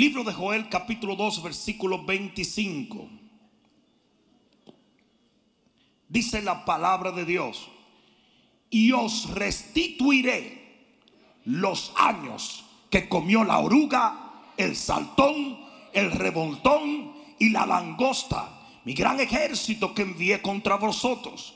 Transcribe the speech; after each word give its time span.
Libro 0.00 0.24
de 0.24 0.32
Joel 0.32 0.70
capítulo 0.70 1.14
2 1.14 1.42
versículo 1.42 2.02
25. 2.02 3.06
Dice 6.08 6.40
la 6.40 6.64
palabra 6.64 7.12
de 7.12 7.26
Dios. 7.26 7.68
Y 8.70 8.92
os 8.92 9.28
restituiré 9.34 10.96
los 11.44 11.92
años 11.96 12.64
que 12.88 13.10
comió 13.10 13.44
la 13.44 13.58
oruga, 13.58 14.52
el 14.56 14.74
saltón, 14.74 15.60
el 15.92 16.10
revoltón 16.12 17.12
y 17.38 17.50
la 17.50 17.66
langosta, 17.66 18.58
mi 18.86 18.94
gran 18.94 19.20
ejército 19.20 19.92
que 19.92 20.00
envié 20.00 20.40
contra 20.40 20.76
vosotros. 20.76 21.54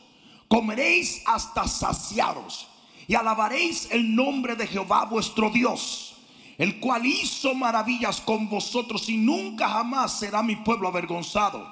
Comeréis 0.48 1.22
hasta 1.24 1.66
saciaros 1.66 2.68
y 3.08 3.14
alabaréis 3.14 3.88
el 3.90 4.14
nombre 4.14 4.54
de 4.54 4.66
Jehová 4.66 5.06
vuestro 5.06 5.48
Dios, 5.48 6.13
el 6.58 6.78
cual 6.78 7.04
hizo 7.06 7.54
maravillas 7.54 8.20
con 8.20 8.48
vosotros 8.48 9.08
y 9.08 9.16
nunca 9.16 9.68
jamás 9.68 10.18
será 10.18 10.42
mi 10.42 10.56
pueblo 10.56 10.88
avergonzado. 10.88 11.66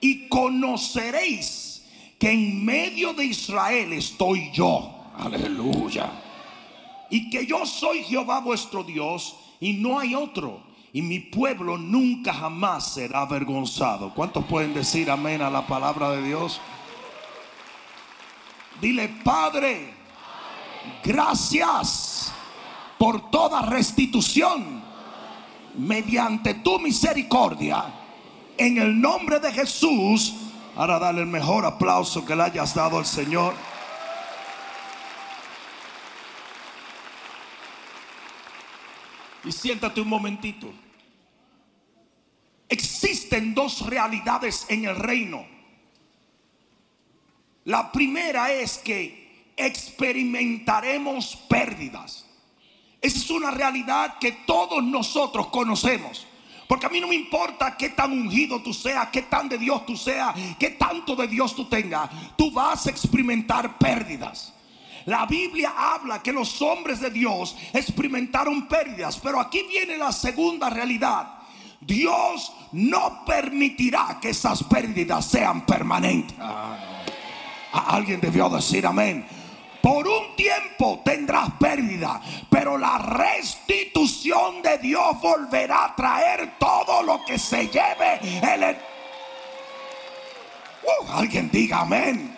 Y 0.00 0.28
conoceréis 0.28 1.86
que 2.18 2.30
en 2.30 2.64
medio 2.64 3.12
de 3.12 3.24
Israel 3.24 3.92
estoy 3.92 4.50
yo. 4.52 5.12
Aleluya. 5.16 6.10
Y 7.10 7.30
que 7.30 7.46
yo 7.46 7.66
soy 7.66 8.02
Jehová 8.04 8.40
vuestro 8.40 8.82
Dios 8.82 9.36
y 9.60 9.74
no 9.74 9.98
hay 9.98 10.14
otro. 10.14 10.62
Y 10.92 11.02
mi 11.02 11.18
pueblo 11.18 11.76
nunca 11.76 12.32
jamás 12.32 12.94
será 12.94 13.22
avergonzado. 13.22 14.14
¿Cuántos 14.14 14.44
pueden 14.44 14.74
decir 14.74 15.10
amén 15.10 15.42
a 15.42 15.50
la 15.50 15.66
palabra 15.66 16.10
de 16.12 16.22
Dios? 16.22 16.60
Dile, 18.80 19.08
Padre, 19.24 19.92
gracias 21.02 22.13
por 23.04 23.30
toda 23.30 23.60
restitución 23.60 24.82
mediante 25.74 26.54
tu 26.54 26.78
misericordia. 26.78 27.84
En 28.56 28.78
el 28.78 28.98
nombre 28.98 29.40
de 29.40 29.52
Jesús, 29.52 30.32
ahora 30.74 30.98
dale 30.98 31.20
el 31.20 31.26
mejor 31.26 31.66
aplauso 31.66 32.24
que 32.24 32.34
le 32.34 32.44
hayas 32.44 32.74
dado 32.74 32.96
al 32.96 33.04
Señor. 33.04 33.52
Y 39.44 39.52
siéntate 39.52 40.00
un 40.00 40.08
momentito. 40.08 40.72
Existen 42.70 43.54
dos 43.54 43.84
realidades 43.84 44.64
en 44.70 44.86
el 44.86 44.96
reino. 44.96 45.44
La 47.64 47.92
primera 47.92 48.50
es 48.50 48.78
que 48.78 49.52
experimentaremos 49.58 51.36
pérdidas. 51.50 52.24
Esa 53.04 53.18
es 53.18 53.30
una 53.30 53.50
realidad 53.50 54.16
que 54.18 54.32
todos 54.32 54.82
nosotros 54.82 55.48
conocemos. 55.48 56.26
Porque 56.66 56.86
a 56.86 56.88
mí 56.88 57.02
no 57.02 57.08
me 57.08 57.14
importa 57.14 57.76
qué 57.76 57.90
tan 57.90 58.12
ungido 58.12 58.62
tú 58.62 58.72
seas, 58.72 59.10
qué 59.12 59.20
tan 59.20 59.46
de 59.46 59.58
Dios 59.58 59.84
tú 59.84 59.94
seas, 59.94 60.34
qué 60.58 60.70
tanto 60.70 61.14
de 61.14 61.28
Dios 61.28 61.54
tú 61.54 61.66
tengas. 61.66 62.08
Tú 62.34 62.50
vas 62.50 62.86
a 62.86 62.90
experimentar 62.90 63.76
pérdidas. 63.76 64.54
La 65.04 65.26
Biblia 65.26 65.74
habla 65.76 66.22
que 66.22 66.32
los 66.32 66.62
hombres 66.62 66.98
de 66.98 67.10
Dios 67.10 67.54
experimentaron 67.74 68.66
pérdidas, 68.66 69.20
pero 69.22 69.38
aquí 69.38 69.66
viene 69.68 69.98
la 69.98 70.10
segunda 70.10 70.70
realidad. 70.70 71.40
Dios 71.82 72.54
no 72.72 73.22
permitirá 73.26 74.18
que 74.18 74.30
esas 74.30 74.62
pérdidas 74.64 75.26
sean 75.26 75.66
permanentes. 75.66 76.38
Ah, 76.40 77.04
alguien 77.70 78.18
debió 78.18 78.48
decir 78.48 78.86
amén. 78.86 79.26
Por 79.84 80.08
un 80.08 80.34
tiempo 80.34 81.02
tendrás 81.04 81.50
pérdida, 81.60 82.18
pero 82.48 82.78
la 82.78 82.96
restitución 82.96 84.62
de 84.62 84.78
Dios 84.78 85.20
volverá 85.20 85.84
a 85.84 85.94
traer 85.94 86.54
todo 86.58 87.02
lo 87.02 87.22
que 87.26 87.38
se 87.38 87.68
lleve. 87.68 88.18
Uh, 90.82 91.12
alguien 91.12 91.50
diga 91.50 91.80
amén. 91.80 92.34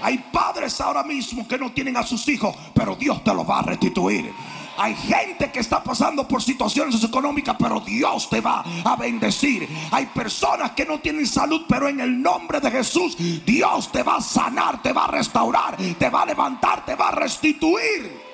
Hay 0.00 0.16
padres 0.32 0.80
ahora 0.80 1.02
mismo 1.02 1.46
que 1.46 1.58
no 1.58 1.70
tienen 1.70 1.98
a 1.98 2.02
sus 2.02 2.26
hijos, 2.28 2.56
pero 2.72 2.96
Dios 2.96 3.22
te 3.22 3.34
los 3.34 3.46
va 3.46 3.58
a 3.58 3.62
restituir. 3.64 4.32
Hay 4.76 4.94
gente 4.94 5.50
que 5.50 5.60
está 5.60 5.82
pasando 5.82 6.26
por 6.26 6.42
situaciones 6.42 7.02
económicas, 7.02 7.56
pero 7.58 7.80
Dios 7.80 8.28
te 8.28 8.40
va 8.40 8.64
a 8.84 8.96
bendecir. 8.96 9.68
Hay 9.90 10.06
personas 10.06 10.72
que 10.72 10.84
no 10.84 11.00
tienen 11.00 11.26
salud, 11.26 11.62
pero 11.68 11.88
en 11.88 12.00
el 12.00 12.20
nombre 12.20 12.60
de 12.60 12.70
Jesús, 12.70 13.16
Dios 13.44 13.90
te 13.92 14.02
va 14.02 14.16
a 14.16 14.20
sanar, 14.20 14.82
te 14.82 14.92
va 14.92 15.04
a 15.04 15.08
restaurar, 15.08 15.76
te 15.76 16.10
va 16.10 16.22
a 16.22 16.26
levantar, 16.26 16.84
te 16.84 16.94
va 16.94 17.08
a 17.08 17.12
restituir. 17.12 18.24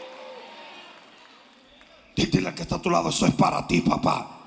Dile 2.16 2.54
que 2.54 2.62
está 2.62 2.76
a 2.76 2.82
tu 2.82 2.90
lado, 2.90 3.08
eso 3.10 3.26
es 3.26 3.34
para 3.34 3.66
ti, 3.66 3.80
papá. 3.80 4.38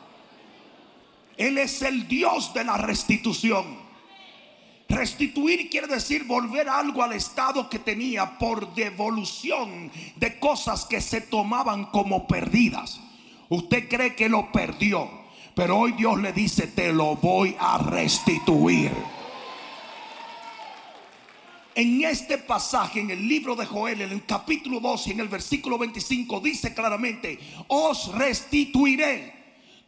Él 1.37 1.57
es 1.57 1.81
el 1.81 2.07
Dios 2.07 2.53
de 2.53 2.63
la 2.63 2.77
restitución. 2.77 3.82
Restituir 4.89 5.69
quiere 5.69 5.87
decir 5.87 6.25
volver 6.25 6.69
algo 6.69 7.03
al 7.03 7.13
estado 7.13 7.69
que 7.69 7.79
tenía 7.79 8.37
por 8.37 8.73
devolución 8.75 9.91
de 10.15 10.39
cosas 10.39 10.85
que 10.85 11.01
se 11.01 11.21
tomaban 11.21 11.85
como 11.85 12.27
perdidas. 12.27 12.99
Usted 13.49 13.87
cree 13.89 14.15
que 14.15 14.29
lo 14.29 14.51
perdió, 14.51 15.09
pero 15.55 15.77
hoy 15.77 15.93
Dios 15.93 16.19
le 16.19 16.33
dice, 16.33 16.67
te 16.67 16.91
lo 16.91 17.15
voy 17.15 17.55
a 17.59 17.77
restituir. 17.77 18.91
En 21.75 22.03
este 22.03 22.37
pasaje, 22.37 22.99
en 22.99 23.09
el 23.09 23.27
libro 23.27 23.55
de 23.55 23.65
Joel, 23.65 24.01
en 24.01 24.11
el 24.11 24.25
capítulo 24.25 24.79
2 24.79 25.07
y 25.07 25.11
en 25.11 25.19
el 25.21 25.27
versículo 25.27 25.79
25, 25.79 26.39
dice 26.39 26.73
claramente, 26.73 27.39
os 27.67 28.13
restituiré. 28.13 29.42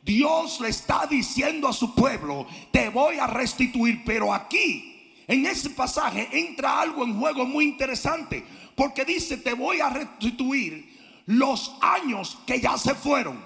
Dios 0.06 0.60
le 0.60 0.70
está 0.70 1.08
diciendo 1.08 1.68
a 1.68 1.74
su 1.74 1.96
pueblo, 1.96 2.46
te 2.70 2.90
voy 2.90 3.18
a 3.18 3.26
restituir, 3.26 4.04
pero 4.06 4.32
aquí 4.32 5.12
en 5.28 5.48
ese 5.48 5.72
pasaje 5.72 6.30
entra 6.32 6.80
algo 6.80 7.04
en 7.04 7.20
juego 7.20 7.44
muy 7.48 7.66
interesante, 7.66 8.46
porque 8.76 9.04
dice, 9.04 9.38
te 9.38 9.54
voy 9.54 9.80
a 9.80 9.90
restituir 9.90 10.94
los 11.26 11.76
años 11.82 12.38
que 12.46 12.62
ya 12.62 12.78
se 12.78 12.94
fueron. 12.94 13.42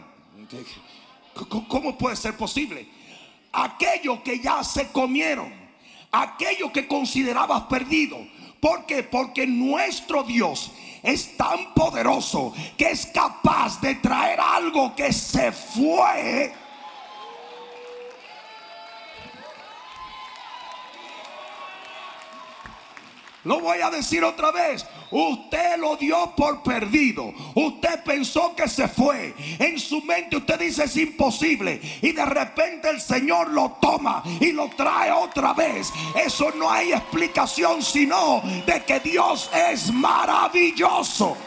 ¿Cómo 1.70 1.98
puede 1.98 2.18
ser 2.18 2.36
posible? 2.36 2.90
Aquello 3.54 4.22
que 4.22 4.40
ya 4.40 4.62
se 4.62 4.90
comieron, 4.90 5.54
aquello 6.12 6.74
que 6.74 6.90
considerabas 6.90 7.64
perdido. 7.64 8.18
¿Por 8.60 8.86
qué? 8.86 9.04
Porque 9.04 9.48
nuestro 9.48 10.24
Dios 10.24 10.72
es 11.04 11.38
tan 11.38 11.74
poderoso 11.74 12.54
que 12.78 12.92
es 12.92 13.06
capaz 13.08 13.80
de 13.82 13.96
traer 13.96 14.40
algo 14.40 14.96
que 14.96 15.12
se 15.14 15.52
fue 15.52 16.54
Lo 23.46 23.62
voy 23.62 23.80
a 23.80 23.90
decir 23.90 24.24
otra 24.24 24.52
vez. 24.52 24.86
Usted 25.12 25.78
lo 25.78 25.96
dio 25.96 26.34
por 26.36 26.62
perdido. 26.62 27.34
Usted 27.56 28.04
pensó 28.04 28.54
que 28.54 28.68
se 28.68 28.88
fue. 28.88 29.34
En 29.60 29.80
su 29.80 30.02
mente 30.02 30.36
usted 30.36 30.60
dice 30.60 30.84
es 30.84 30.98
imposible. 30.98 31.80
Y 32.02 32.12
de 32.12 32.26
repente 32.26 32.90
el 32.90 33.00
Señor 33.00 33.50
lo 33.52 33.78
toma 33.82 34.24
y 34.42 34.52
lo 34.52 34.70
trae 34.70 35.12
otra 35.12 35.54
vez. 35.54 35.92
Eso 36.16 36.52
no 36.56 36.70
hay 36.70 36.92
explicación 36.92 37.82
sino 37.82 38.42
de 38.66 38.84
que 38.84 39.00
Dios 39.00 39.50
es 39.72 39.92
maravilloso. 39.94 41.38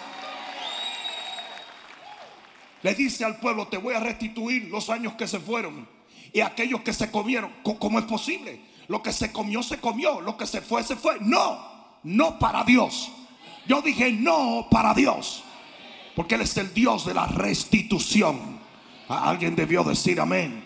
Le 2.82 2.94
dice 2.94 3.25
al 3.25 3.38
pueblo, 3.38 3.69
te 3.69 3.76
voy 3.76 3.94
a 3.94 4.00
restituir 4.00 4.69
los 4.69 4.91
años 4.91 5.12
que 5.12 5.28
se 5.28 5.38
fueron 5.38 5.86
y 6.32 6.41
aquellos 6.41 6.81
que 6.81 6.94
se 6.94 7.10
comieron. 7.10 7.52
¿Cómo 7.62 7.98
es 7.98 8.06
posible? 8.06 8.60
Lo 8.88 9.02
que 9.02 9.12
se 9.12 9.31
comió, 9.31 9.62
se 9.62 9.78
comió. 9.78 10.22
Lo 10.22 10.38
que 10.38 10.46
se 10.46 10.62
fue, 10.62 10.82
se 10.82 10.96
fue. 10.96 11.19
No 11.20 11.71
no 12.04 12.38
para 12.38 12.64
Dios. 12.64 13.10
Yo 13.66 13.82
dije 13.82 14.12
no 14.12 14.66
para 14.70 14.94
Dios. 14.94 15.44
Porque 16.14 16.34
Él 16.34 16.43
es 16.43 16.56
el 16.56 16.72
Dios 16.75 17.06
de 17.06 17.14
la 17.14 17.26
restitución. 17.26 18.60
Alguien 19.08 19.56
debió 19.56 19.82
decir 19.84 20.20
amén. 20.20 20.64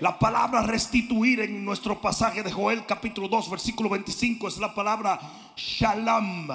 La 0.00 0.18
palabra 0.18 0.62
restituir 0.62 1.40
en 1.40 1.64
nuestro 1.64 2.00
pasaje 2.00 2.42
de 2.42 2.52
Joel 2.52 2.84
capítulo 2.84 3.28
2 3.28 3.50
versículo 3.50 3.88
25 3.88 4.48
es 4.48 4.58
la 4.58 4.74
palabra 4.74 5.18
shalom, 5.56 6.48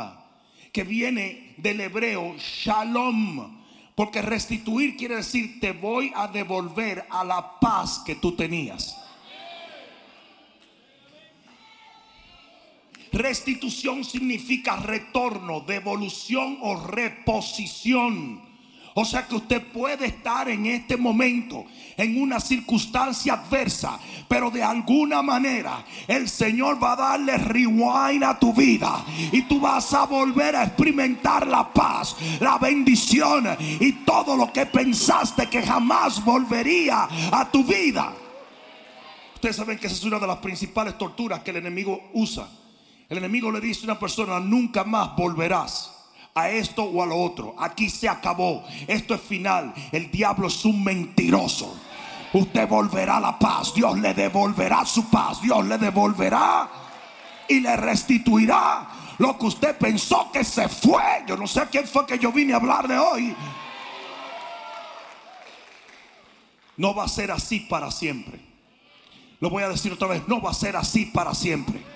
que 0.71 0.83
viene 0.83 1.55
del 1.57 1.81
hebreo 1.81 2.35
shalom. 2.37 3.61
Porque 3.95 4.21
restituir 4.21 4.95
quiere 4.95 5.15
decir 5.15 5.59
te 5.59 5.71
voy 5.71 6.11
a 6.15 6.27
devolver 6.27 7.05
a 7.09 7.23
la 7.23 7.59
paz 7.59 8.03
que 8.05 8.15
tú 8.15 8.35
tenías. 8.35 9.00
Restitución 13.11 14.05
significa 14.05 14.77
retorno, 14.77 15.61
devolución 15.61 16.57
o 16.61 16.87
reposición. 16.87 18.41
O 18.93 19.05
sea 19.05 19.25
que 19.25 19.35
usted 19.35 19.61
puede 19.67 20.07
estar 20.07 20.49
en 20.49 20.65
este 20.65 20.97
momento 20.97 21.65
en 21.95 22.21
una 22.21 22.39
circunstancia 22.39 23.33
adversa, 23.33 23.99
pero 24.27 24.51
de 24.51 24.63
alguna 24.63 25.21
manera 25.21 25.85
el 26.07 26.27
Señor 26.27 26.81
va 26.81 26.93
a 26.93 26.95
darle 26.97 27.37
rewind 27.37 28.23
a 28.23 28.37
tu 28.37 28.53
vida 28.53 29.05
y 29.31 29.43
tú 29.43 29.61
vas 29.61 29.93
a 29.93 30.05
volver 30.05 30.55
a 30.55 30.63
experimentar 30.63 31.47
la 31.47 31.71
paz, 31.71 32.17
la 32.41 32.57
bendición 32.57 33.47
y 33.79 33.91
todo 34.03 34.35
lo 34.35 34.51
que 34.51 34.65
pensaste 34.65 35.47
que 35.47 35.61
jamás 35.61 36.23
volvería 36.23 37.07
a 37.31 37.49
tu 37.49 37.63
vida. 37.63 38.13
Ustedes 39.35 39.55
saben 39.55 39.79
que 39.79 39.87
esa 39.87 39.95
es 39.95 40.03
una 40.03 40.19
de 40.19 40.27
las 40.27 40.37
principales 40.37 40.97
torturas 40.97 41.39
que 41.41 41.51
el 41.51 41.57
enemigo 41.57 42.09
usa. 42.13 42.47
El 43.11 43.17
enemigo 43.17 43.51
le 43.51 43.59
dice 43.59 43.81
a 43.81 43.91
una 43.91 43.99
persona, 43.99 44.39
nunca 44.39 44.85
más 44.85 45.17
volverás 45.17 45.91
a 46.33 46.49
esto 46.49 46.83
o 46.85 47.03
a 47.03 47.05
lo 47.05 47.17
otro. 47.17 47.53
Aquí 47.59 47.89
se 47.89 48.07
acabó. 48.07 48.63
Esto 48.87 49.13
es 49.13 49.19
final. 49.19 49.73
El 49.91 50.09
diablo 50.09 50.47
es 50.47 50.63
un 50.63 50.81
mentiroso. 50.81 51.77
Usted 52.31 52.69
volverá 52.69 53.17
a 53.17 53.19
la 53.19 53.37
paz. 53.37 53.73
Dios 53.73 53.99
le 53.99 54.13
devolverá 54.13 54.85
su 54.85 55.09
paz. 55.09 55.41
Dios 55.41 55.65
le 55.65 55.77
devolverá 55.77 56.69
y 57.49 57.59
le 57.59 57.75
restituirá 57.75 58.87
lo 59.17 59.37
que 59.37 59.45
usted 59.47 59.77
pensó 59.77 60.31
que 60.31 60.45
se 60.45 60.69
fue. 60.69 61.25
Yo 61.27 61.35
no 61.35 61.47
sé 61.47 61.59
a 61.59 61.65
quién 61.65 61.85
fue 61.85 62.05
que 62.05 62.17
yo 62.17 62.31
vine 62.31 62.53
a 62.53 62.55
hablarle 62.55 62.97
hoy. 62.97 63.35
No 66.77 66.95
va 66.95 67.03
a 67.03 67.09
ser 67.09 67.29
así 67.29 67.59
para 67.59 67.91
siempre. 67.91 68.39
Lo 69.41 69.49
voy 69.49 69.63
a 69.63 69.67
decir 69.67 69.91
otra 69.91 70.07
vez. 70.07 70.25
No 70.29 70.41
va 70.41 70.51
a 70.51 70.53
ser 70.53 70.77
así 70.77 71.07
para 71.07 71.33
siempre 71.33 71.90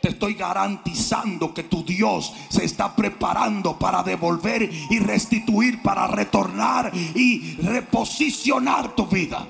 te 0.00 0.10
estoy 0.10 0.34
garantizando 0.34 1.52
que 1.52 1.64
tu 1.64 1.84
Dios 1.84 2.32
se 2.48 2.64
está 2.64 2.94
preparando 2.94 3.78
para 3.78 4.02
devolver 4.02 4.68
y 4.90 4.98
restituir, 4.98 5.82
para 5.82 6.06
retornar 6.06 6.92
y 7.14 7.56
reposicionar 7.62 8.94
tu 8.94 9.06
vida. 9.06 9.46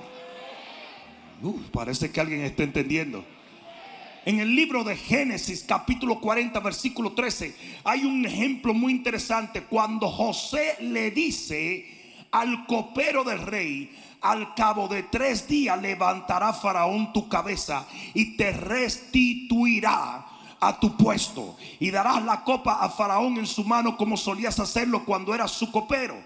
parece 1.73 2.11
que 2.11 2.21
alguien 2.21 2.43
está 2.43 2.63
entendiendo. 2.63 3.25
En 4.25 4.41
el 4.41 4.55
libro 4.55 4.85
de 4.85 4.95
Génesis 4.95 5.65
capítulo 5.67 6.21
40 6.21 6.61
versículo 6.61 7.13
13 7.13 7.55
hay 7.85 8.05
un 8.05 8.27
ejemplo 8.27 8.75
muy 8.75 8.93
interesante 8.93 9.63
cuando 9.63 10.11
José 10.11 10.77
le 10.81 11.11
dice 11.11 12.27
al 12.31 12.67
copero 12.67 13.25
del 13.25 13.39
rey, 13.39 13.91
al 14.21 14.55
cabo 14.55 14.87
de 14.87 15.05
tres 15.05 15.49
días 15.49 15.81
levantará 15.81 16.53
Faraón 16.53 17.13
tu 17.15 17.27
cabeza 17.29 17.87
y 18.13 18.37
te 18.37 18.51
restituirá 18.51 20.28
a 20.61 20.79
tu 20.79 20.97
puesto 20.97 21.57
y 21.79 21.91
darás 21.91 22.23
la 22.25 22.43
copa 22.45 22.79
a 22.81 22.89
Faraón 22.89 23.39
en 23.39 23.47
su 23.47 23.65
mano 23.65 23.97
como 23.97 24.17
solías 24.17 24.59
hacerlo 24.59 25.05
cuando 25.05 25.35
eras 25.35 25.53
su 25.53 25.71
copero. 25.71 26.17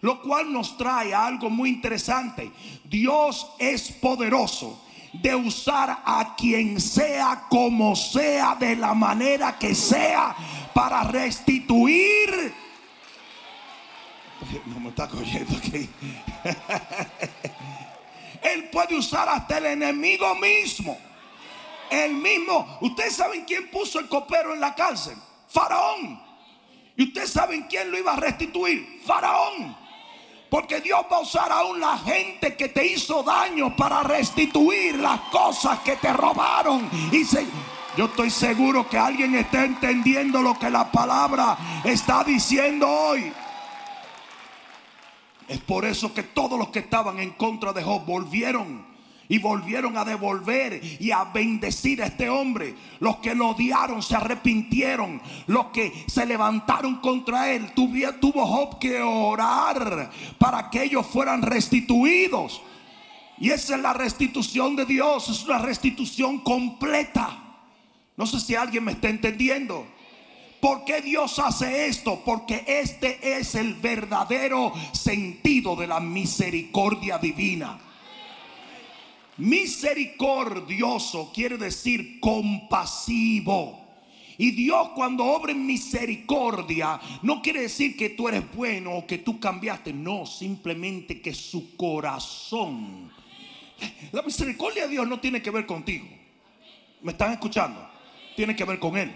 Lo 0.00 0.22
cual 0.22 0.52
nos 0.52 0.76
trae 0.76 1.12
a 1.12 1.26
algo 1.26 1.50
muy 1.50 1.70
interesante. 1.70 2.52
Dios 2.84 3.48
es 3.58 3.90
poderoso 3.90 4.80
de 5.12 5.34
usar 5.34 6.02
a 6.04 6.36
quien 6.36 6.80
sea 6.80 7.46
como 7.48 7.96
sea, 7.96 8.54
de 8.54 8.76
la 8.76 8.94
manera 8.94 9.58
que 9.58 9.74
sea, 9.74 10.36
para 10.74 11.02
restituir. 11.04 12.54
No 14.66 14.78
me 14.78 14.90
está 14.90 15.08
cogiendo 15.08 15.56
aquí. 15.56 15.88
Él 18.42 18.68
puede 18.70 18.96
usar 18.96 19.28
hasta 19.28 19.58
el 19.58 19.66
enemigo 19.66 20.32
mismo 20.36 20.96
el 21.90 22.14
mismo. 22.14 22.78
Ustedes 22.80 23.16
saben 23.16 23.44
quién 23.44 23.70
puso 23.70 23.98
el 23.98 24.08
copero 24.08 24.54
en 24.54 24.60
la 24.60 24.74
cárcel. 24.74 25.16
Faraón. 25.48 26.20
Y 26.96 27.04
ustedes 27.04 27.30
saben 27.30 27.66
quién 27.68 27.90
lo 27.90 27.98
iba 27.98 28.12
a 28.12 28.16
restituir. 28.16 29.00
Faraón. 29.06 29.76
Porque 30.50 30.80
Dios 30.80 31.00
va 31.12 31.18
a 31.18 31.20
usar 31.20 31.52
aún 31.52 31.78
la 31.78 31.98
gente 31.98 32.56
que 32.56 32.68
te 32.68 32.86
hizo 32.86 33.22
daño 33.22 33.76
para 33.76 34.02
restituir 34.02 34.96
las 34.98 35.20
cosas 35.30 35.80
que 35.80 35.96
te 35.96 36.12
robaron. 36.12 36.88
Y 37.12 37.24
yo 37.96 38.06
estoy 38.06 38.30
seguro 38.30 38.88
que 38.88 38.96
alguien 38.96 39.34
está 39.34 39.64
entendiendo 39.64 40.40
lo 40.40 40.58
que 40.58 40.70
la 40.70 40.90
palabra 40.90 41.82
está 41.84 42.24
diciendo 42.24 42.88
hoy. 42.88 43.32
Es 45.48 45.58
por 45.60 45.84
eso 45.84 46.14
que 46.14 46.22
todos 46.22 46.58
los 46.58 46.68
que 46.68 46.78
estaban 46.78 47.18
en 47.18 47.30
contra 47.30 47.72
de 47.72 47.82
Job 47.82 48.04
volvieron 48.06 48.87
y 49.28 49.38
volvieron 49.38 49.96
a 49.96 50.04
devolver 50.04 50.80
y 50.98 51.10
a 51.10 51.24
bendecir 51.24 52.02
a 52.02 52.06
este 52.06 52.30
hombre. 52.30 52.74
Los 53.00 53.16
que 53.16 53.34
lo 53.34 53.50
odiaron 53.50 54.02
se 54.02 54.16
arrepintieron. 54.16 55.20
Los 55.46 55.66
que 55.66 55.92
se 56.06 56.24
levantaron 56.24 56.96
contra 56.96 57.52
él. 57.52 57.72
Tuvo, 57.74 58.78
que 58.78 59.02
orar 59.02 60.10
para 60.38 60.70
que 60.70 60.84
ellos 60.84 61.06
fueran 61.06 61.42
restituidos. 61.42 62.62
Y 63.38 63.50
esa 63.50 63.76
es 63.76 63.82
la 63.82 63.92
restitución 63.92 64.76
de 64.76 64.86
Dios. 64.86 65.28
Es 65.28 65.44
una 65.44 65.58
restitución 65.58 66.38
completa. 66.38 67.44
No 68.16 68.26
sé 68.26 68.40
si 68.40 68.54
alguien 68.54 68.84
me 68.84 68.92
está 68.92 69.10
entendiendo. 69.10 69.86
¿Por 70.60 70.84
qué 70.84 71.02
Dios 71.02 71.38
hace 71.38 71.86
esto? 71.86 72.22
Porque 72.24 72.64
este 72.66 73.38
es 73.38 73.54
el 73.54 73.74
verdadero 73.74 74.72
sentido 74.92 75.76
de 75.76 75.86
la 75.86 76.00
misericordia 76.00 77.18
divina. 77.18 77.78
Misericordioso 79.38 81.30
quiere 81.32 81.56
decir 81.56 82.20
compasivo. 82.20 83.86
Y 84.36 84.52
Dios 84.52 84.90
cuando 84.94 85.24
obra 85.24 85.50
en 85.50 85.66
misericordia 85.66 87.00
no 87.22 87.42
quiere 87.42 87.62
decir 87.62 87.96
que 87.96 88.10
tú 88.10 88.28
eres 88.28 88.44
bueno 88.54 88.92
o 88.92 89.06
que 89.06 89.18
tú 89.18 89.40
cambiaste. 89.40 89.92
No, 89.92 90.26
simplemente 90.26 91.20
que 91.20 91.34
su 91.34 91.76
corazón. 91.76 93.10
La 94.12 94.22
misericordia 94.22 94.84
de 94.84 94.90
Dios 94.90 95.08
no 95.08 95.18
tiene 95.18 95.42
que 95.42 95.50
ver 95.50 95.66
contigo. 95.66 96.06
¿Me 97.02 97.12
están 97.12 97.32
escuchando? 97.32 97.88
Tiene 98.36 98.54
que 98.54 98.64
ver 98.64 98.78
con 98.78 98.96
Él. 98.96 99.08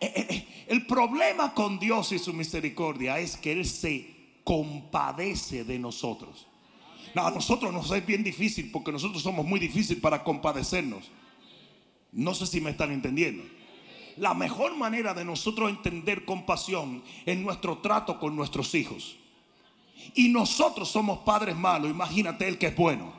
Eh, 0.00 0.12
eh, 0.16 0.26
eh, 0.30 0.64
el 0.68 0.86
problema 0.86 1.54
con 1.54 1.78
Dios 1.78 2.10
y 2.12 2.18
su 2.18 2.32
misericordia 2.32 3.18
es 3.18 3.36
que 3.36 3.52
Él 3.52 3.66
se 3.66 4.06
compadece 4.42 5.64
de 5.64 5.78
nosotros. 5.78 6.46
A 7.14 7.30
nosotros 7.30 7.72
nos 7.72 7.90
es 7.90 8.06
bien 8.06 8.22
difícil 8.22 8.70
porque 8.70 8.92
nosotros 8.92 9.22
somos 9.22 9.44
muy 9.44 9.58
difíciles 9.58 10.00
para 10.00 10.22
compadecernos. 10.22 11.10
No 12.12 12.34
sé 12.34 12.46
si 12.46 12.60
me 12.60 12.70
están 12.70 12.92
entendiendo. 12.92 13.44
La 14.16 14.34
mejor 14.34 14.76
manera 14.76 15.14
de 15.14 15.24
nosotros 15.24 15.70
entender 15.70 16.24
compasión 16.24 17.02
es 17.24 17.38
nuestro 17.38 17.78
trato 17.78 18.18
con 18.18 18.36
nuestros 18.36 18.74
hijos. 18.74 19.16
Y 20.14 20.28
nosotros 20.28 20.88
somos 20.88 21.20
padres 21.20 21.56
malos, 21.56 21.90
imagínate 21.90 22.48
el 22.48 22.58
que 22.58 22.68
es 22.68 22.76
bueno. 22.76 23.12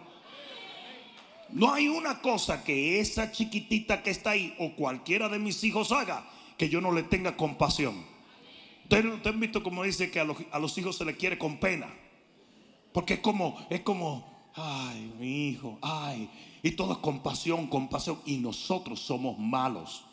No 1.49 1.73
hay 1.73 1.87
una 1.87 2.21
cosa 2.21 2.63
que 2.63 2.99
esa 2.99 3.31
chiquitita 3.31 4.03
que 4.03 4.09
está 4.09 4.31
ahí 4.31 4.55
o 4.57 4.73
cualquiera 4.73 5.27
de 5.27 5.37
mis 5.37 5.63
hijos 5.63 5.91
haga 5.91 6.25
que 6.57 6.69
yo 6.69 6.79
no 6.79 6.91
le 6.91 7.03
tenga 7.03 7.35
compasión. 7.35 8.05
Ustedes 8.83 9.25
han 9.25 9.39
visto 9.39 9.63
como 9.63 9.83
dice 9.83 10.11
que 10.11 10.19
a 10.19 10.23
los, 10.23 10.37
a 10.51 10.59
los 10.59 10.77
hijos 10.77 10.97
se 10.97 11.05
les 11.05 11.17
quiere 11.17 11.37
con 11.37 11.57
pena. 11.57 11.87
Porque 12.93 13.15
es 13.15 13.19
como, 13.19 13.57
es 13.69 13.81
como, 13.81 14.23
ay, 14.55 15.13
mi 15.19 15.49
hijo, 15.49 15.77
ay. 15.81 16.29
Y 16.63 16.71
todo 16.71 16.93
es 16.93 16.99
compasión, 16.99 17.67
compasión. 17.67 18.19
Y 18.25 18.37
nosotros 18.37 18.99
somos 18.99 19.37
malos. 19.39 20.03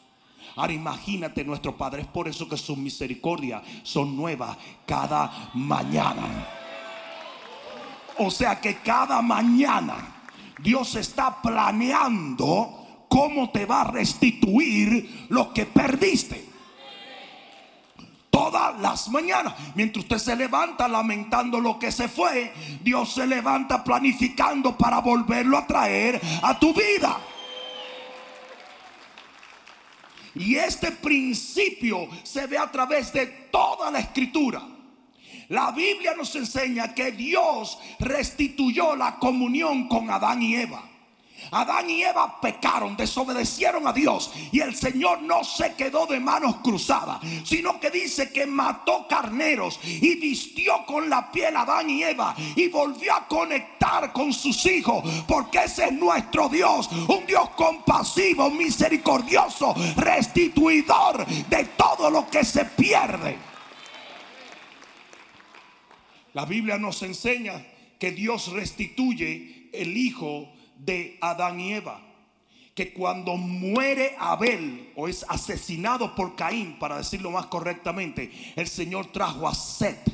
Ahora 0.56 0.72
imagínate 0.72 1.44
nuestro 1.44 1.76
Padre. 1.76 2.02
Es 2.02 2.08
por 2.08 2.28
eso 2.28 2.48
que 2.48 2.56
sus 2.56 2.78
misericordias 2.78 3.62
son 3.82 4.16
nuevas 4.16 4.56
cada 4.86 5.50
mañana. 5.54 6.48
O 8.18 8.30
sea 8.30 8.60
que 8.60 8.78
cada 8.78 9.22
mañana 9.22 10.16
Dios 10.62 10.94
está 10.96 11.40
planeando 11.40 13.04
cómo 13.08 13.50
te 13.50 13.64
va 13.64 13.82
a 13.82 13.90
restituir 13.90 15.26
lo 15.28 15.52
que 15.52 15.66
perdiste 15.66 16.47
todas 18.38 18.78
las 18.78 19.08
mañanas. 19.08 19.52
Mientras 19.74 20.04
usted 20.04 20.18
se 20.18 20.36
levanta 20.36 20.86
lamentando 20.86 21.58
lo 21.58 21.76
que 21.76 21.90
se 21.90 22.06
fue, 22.06 22.52
Dios 22.82 23.12
se 23.12 23.26
levanta 23.26 23.82
planificando 23.82 24.78
para 24.78 25.00
volverlo 25.00 25.58
a 25.58 25.66
traer 25.66 26.20
a 26.42 26.56
tu 26.56 26.72
vida. 26.72 27.18
Y 30.36 30.54
este 30.54 30.92
principio 30.92 32.08
se 32.22 32.46
ve 32.46 32.56
a 32.56 32.70
través 32.70 33.12
de 33.12 33.26
toda 33.50 33.90
la 33.90 33.98
escritura. 33.98 34.62
La 35.48 35.72
Biblia 35.72 36.14
nos 36.16 36.32
enseña 36.36 36.94
que 36.94 37.10
Dios 37.10 37.76
restituyó 37.98 38.94
la 38.94 39.16
comunión 39.16 39.88
con 39.88 40.10
Adán 40.10 40.42
y 40.42 40.54
Eva. 40.54 40.84
Adán 41.50 41.88
y 41.90 42.02
Eva 42.02 42.40
pecaron, 42.40 42.96
desobedecieron 42.96 43.86
a 43.86 43.92
Dios 43.92 44.30
y 44.52 44.60
el 44.60 44.74
Señor 44.74 45.22
no 45.22 45.44
se 45.44 45.74
quedó 45.74 46.06
de 46.06 46.20
manos 46.20 46.56
cruzadas, 46.56 47.20
sino 47.44 47.80
que 47.80 47.90
dice 47.90 48.30
que 48.32 48.46
mató 48.46 49.06
carneros 49.08 49.80
y 49.84 50.16
vistió 50.16 50.84
con 50.86 51.08
la 51.08 51.30
piel 51.30 51.56
a 51.56 51.62
Adán 51.62 51.90
y 51.90 52.02
Eva 52.02 52.34
y 52.56 52.68
volvió 52.68 53.14
a 53.14 53.26
conectar 53.26 54.12
con 54.12 54.32
sus 54.32 54.66
hijos, 54.66 55.02
porque 55.26 55.64
ese 55.64 55.86
es 55.86 55.92
nuestro 55.92 56.48
Dios, 56.48 56.88
un 57.08 57.26
Dios 57.26 57.50
compasivo, 57.50 58.50
misericordioso, 58.50 59.74
restituidor 59.96 61.26
de 61.26 61.64
todo 61.76 62.10
lo 62.10 62.28
que 62.28 62.44
se 62.44 62.64
pierde. 62.64 63.36
La 66.34 66.44
Biblia 66.44 66.78
nos 66.78 67.02
enseña 67.02 67.64
que 67.98 68.12
Dios 68.12 68.52
restituye 68.52 69.70
el 69.72 69.96
hijo 69.96 70.52
de 70.78 71.18
Adán 71.20 71.60
y 71.60 71.74
Eva. 71.74 72.00
Que 72.74 72.92
cuando 72.92 73.36
muere 73.36 74.14
Abel 74.18 74.92
o 74.94 75.08
es 75.08 75.24
asesinado 75.28 76.14
por 76.14 76.36
Caín, 76.36 76.78
para 76.78 76.98
decirlo 76.98 77.30
más 77.30 77.46
correctamente, 77.46 78.30
el 78.54 78.68
Señor 78.68 79.06
trajo 79.06 79.48
a 79.48 79.54
Seth. 79.54 80.08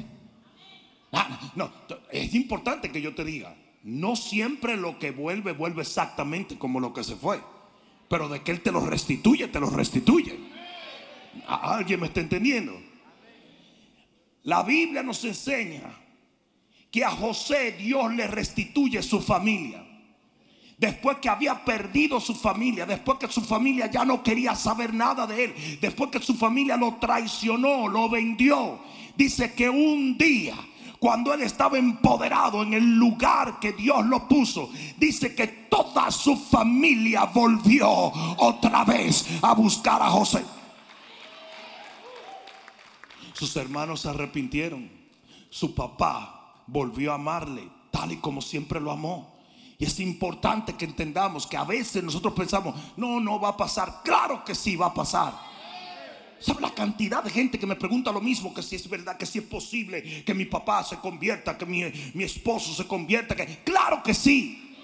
Ah, 1.12 1.52
no, 1.54 1.70
es 2.10 2.34
importante 2.34 2.90
que 2.90 3.02
yo 3.02 3.14
te 3.14 3.24
diga, 3.24 3.54
no 3.84 4.16
siempre 4.16 4.76
lo 4.76 4.98
que 4.98 5.10
vuelve 5.10 5.52
vuelve 5.52 5.82
exactamente 5.82 6.58
como 6.58 6.80
lo 6.80 6.94
que 6.94 7.04
se 7.04 7.16
fue. 7.16 7.40
Pero 8.08 8.28
de 8.28 8.42
que 8.42 8.52
Él 8.52 8.62
te 8.62 8.72
lo 8.72 8.80
restituye, 8.80 9.48
te 9.48 9.60
lo 9.60 9.68
restituye. 9.68 10.38
¿Alguien 11.46 12.00
me 12.00 12.06
está 12.06 12.20
entendiendo? 12.20 12.80
La 14.44 14.62
Biblia 14.62 15.02
nos 15.02 15.24
enseña 15.24 15.82
que 16.90 17.04
a 17.04 17.10
José 17.10 17.72
Dios 17.72 18.14
le 18.14 18.26
restituye 18.26 19.02
su 19.02 19.20
familia. 19.20 19.83
Después 20.78 21.18
que 21.18 21.28
había 21.28 21.64
perdido 21.64 22.20
su 22.20 22.34
familia, 22.34 22.84
después 22.84 23.18
que 23.18 23.28
su 23.28 23.40
familia 23.40 23.90
ya 23.90 24.04
no 24.04 24.22
quería 24.22 24.56
saber 24.56 24.92
nada 24.92 25.26
de 25.26 25.44
él, 25.44 25.78
después 25.80 26.10
que 26.10 26.20
su 26.20 26.34
familia 26.34 26.76
lo 26.76 26.96
traicionó, 26.96 27.86
lo 27.88 28.08
vendió, 28.08 28.80
dice 29.16 29.54
que 29.54 29.70
un 29.70 30.18
día 30.18 30.56
cuando 31.04 31.34
él 31.34 31.42
estaba 31.42 31.76
empoderado 31.76 32.62
en 32.62 32.72
el 32.72 32.96
lugar 32.96 33.60
que 33.60 33.72
Dios 33.72 34.06
lo 34.06 34.26
puso, 34.26 34.70
dice 34.96 35.34
que 35.34 35.46
toda 35.46 36.10
su 36.10 36.34
familia 36.34 37.26
volvió 37.26 37.86
otra 37.90 38.86
vez 38.86 39.26
a 39.42 39.52
buscar 39.52 40.00
a 40.00 40.08
José. 40.08 40.42
Sus 43.34 43.54
hermanos 43.56 44.00
se 44.00 44.08
arrepintieron. 44.08 44.90
Su 45.50 45.74
papá 45.74 46.62
volvió 46.66 47.12
a 47.12 47.16
amarle 47.16 47.68
tal 47.90 48.12
y 48.12 48.16
como 48.16 48.40
siempre 48.40 48.80
lo 48.80 48.90
amó. 48.90 49.33
Es 49.84 50.00
importante 50.00 50.72
que 50.74 50.86
entendamos 50.86 51.46
que 51.46 51.58
a 51.58 51.64
veces 51.64 52.02
nosotros 52.02 52.32
pensamos, 52.32 52.74
no, 52.96 53.20
no 53.20 53.38
va 53.38 53.50
a 53.50 53.56
pasar. 53.56 54.00
Claro 54.02 54.42
que 54.42 54.54
sí 54.54 54.76
va 54.76 54.86
a 54.86 54.94
pasar. 54.94 55.34
¿Sabe 56.40 56.62
la 56.62 56.70
cantidad 56.70 57.22
de 57.22 57.28
gente 57.28 57.58
que 57.58 57.66
me 57.66 57.76
pregunta 57.76 58.10
lo 58.10 58.20
mismo? 58.20 58.54
Que 58.54 58.62
si 58.62 58.76
es 58.76 58.88
verdad, 58.88 59.18
que 59.18 59.26
si 59.26 59.40
es 59.40 59.44
posible 59.44 60.24
que 60.24 60.32
mi 60.32 60.46
papá 60.46 60.82
se 60.84 60.96
convierta, 60.96 61.58
que 61.58 61.66
mi, 61.66 61.82
mi 62.14 62.24
esposo 62.24 62.72
se 62.72 62.86
convierta. 62.86 63.36
Que, 63.36 63.58
claro 63.62 64.02
que 64.02 64.14
sí. 64.14 64.74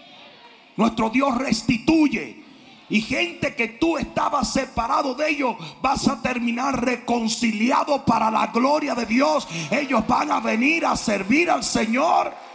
Nuestro 0.76 1.08
Dios 1.08 1.36
restituye. 1.38 2.44
Y 2.90 3.00
gente 3.00 3.54
que 3.54 3.68
tú 3.68 3.96
estabas 3.96 4.52
separado 4.52 5.14
de 5.14 5.30
ellos, 5.30 5.56
vas 5.80 6.08
a 6.08 6.20
terminar 6.20 6.84
reconciliado 6.84 8.04
para 8.04 8.30
la 8.30 8.48
gloria 8.48 8.94
de 8.94 9.06
Dios. 9.06 9.48
Ellos 9.70 10.06
van 10.06 10.30
a 10.30 10.40
venir 10.40 10.84
a 10.84 10.94
servir 10.94 11.48
al 11.48 11.64
Señor. 11.64 12.49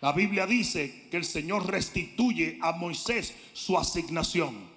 La 0.00 0.12
Biblia 0.12 0.46
dice 0.46 1.08
que 1.10 1.16
el 1.16 1.24
Señor 1.24 1.66
restituye 1.66 2.58
a 2.62 2.72
Moisés 2.72 3.34
su 3.52 3.76
asignación. 3.76 4.68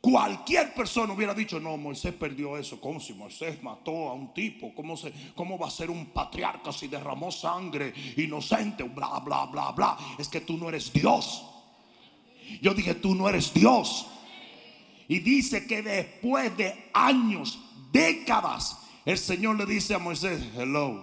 Cualquier 0.00 0.74
persona 0.74 1.14
hubiera 1.14 1.32
dicho, 1.32 1.58
no, 1.58 1.78
Moisés 1.78 2.12
perdió 2.12 2.58
eso. 2.58 2.78
¿Cómo 2.78 3.00
si 3.00 3.14
Moisés 3.14 3.62
mató 3.62 4.10
a 4.10 4.12
un 4.12 4.34
tipo? 4.34 4.74
¿Cómo, 4.74 4.98
se, 4.98 5.12
¿Cómo 5.34 5.58
va 5.58 5.68
a 5.68 5.70
ser 5.70 5.90
un 5.90 6.06
patriarca 6.06 6.72
si 6.72 6.88
derramó 6.88 7.30
sangre 7.30 7.92
inocente? 8.18 8.82
Bla, 8.82 9.18
bla, 9.20 9.46
bla, 9.46 9.72
bla. 9.72 9.96
Es 10.18 10.28
que 10.28 10.42
tú 10.42 10.58
no 10.58 10.68
eres 10.68 10.92
Dios. 10.92 11.44
Yo 12.60 12.74
dije, 12.74 12.94
tú 12.94 13.14
no 13.14 13.28
eres 13.28 13.52
Dios. 13.54 14.06
Y 15.08 15.20
dice 15.20 15.66
que 15.66 15.82
después 15.82 16.54
de 16.56 16.90
años, 16.92 17.58
décadas, 17.90 18.78
el 19.04 19.16
Señor 19.16 19.56
le 19.56 19.66
dice 19.66 19.94
a 19.94 19.98
Moisés, 19.98 20.42
hello. 20.56 21.02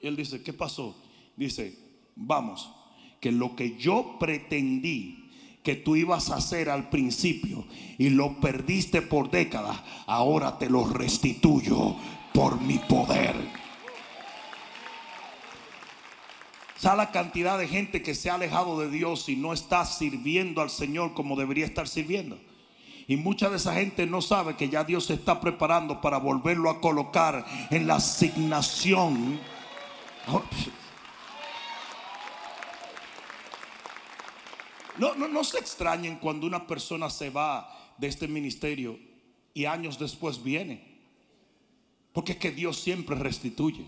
Y 0.00 0.06
él 0.06 0.16
dice, 0.16 0.42
¿qué 0.42 0.52
pasó? 0.52 0.96
Dice, 1.36 1.76
vamos, 2.18 2.70
que 3.20 3.32
lo 3.32 3.56
que 3.56 3.76
yo 3.76 4.16
pretendí 4.18 5.30
que 5.62 5.74
tú 5.74 5.96
ibas 5.96 6.30
a 6.30 6.36
hacer 6.36 6.70
al 6.70 6.88
principio 6.88 7.66
y 7.98 8.10
lo 8.10 8.40
perdiste 8.40 9.02
por 9.02 9.30
décadas, 9.30 9.78
ahora 10.06 10.58
te 10.58 10.70
lo 10.70 10.86
restituyo 10.86 11.96
por 12.32 12.60
mi 12.60 12.78
poder. 12.78 13.34
¿Sabe 16.78 16.98
la 16.98 17.10
cantidad 17.10 17.58
de 17.58 17.66
gente 17.66 18.02
que 18.02 18.14
se 18.14 18.30
ha 18.30 18.34
alejado 18.34 18.78
de 18.80 18.88
Dios 18.88 19.28
y 19.28 19.36
no 19.36 19.52
está 19.52 19.84
sirviendo 19.84 20.62
al 20.62 20.70
Señor 20.70 21.12
como 21.12 21.36
debería 21.36 21.66
estar 21.66 21.88
sirviendo? 21.88 22.38
Y 23.08 23.16
mucha 23.16 23.50
de 23.50 23.56
esa 23.56 23.74
gente 23.74 24.06
no 24.06 24.22
sabe 24.22 24.54
que 24.54 24.68
ya 24.68 24.84
Dios 24.84 25.06
se 25.06 25.14
está 25.14 25.40
preparando 25.40 26.00
para 26.00 26.18
volverlo 26.18 26.70
a 26.70 26.80
colocar 26.80 27.44
en 27.70 27.86
la 27.86 27.96
asignación. 27.96 29.40
No, 34.98 35.14
no, 35.14 35.28
no 35.28 35.44
se 35.44 35.58
extrañen 35.58 36.16
cuando 36.16 36.46
una 36.46 36.66
persona 36.66 37.08
se 37.10 37.30
va 37.30 37.94
de 37.98 38.08
este 38.08 38.28
ministerio 38.28 38.98
y 39.54 39.64
años 39.64 39.98
después 39.98 40.42
viene. 40.42 40.82
Porque 42.12 42.32
es 42.32 42.38
que 42.38 42.50
Dios 42.50 42.78
siempre 42.78 43.16
restituye. 43.16 43.86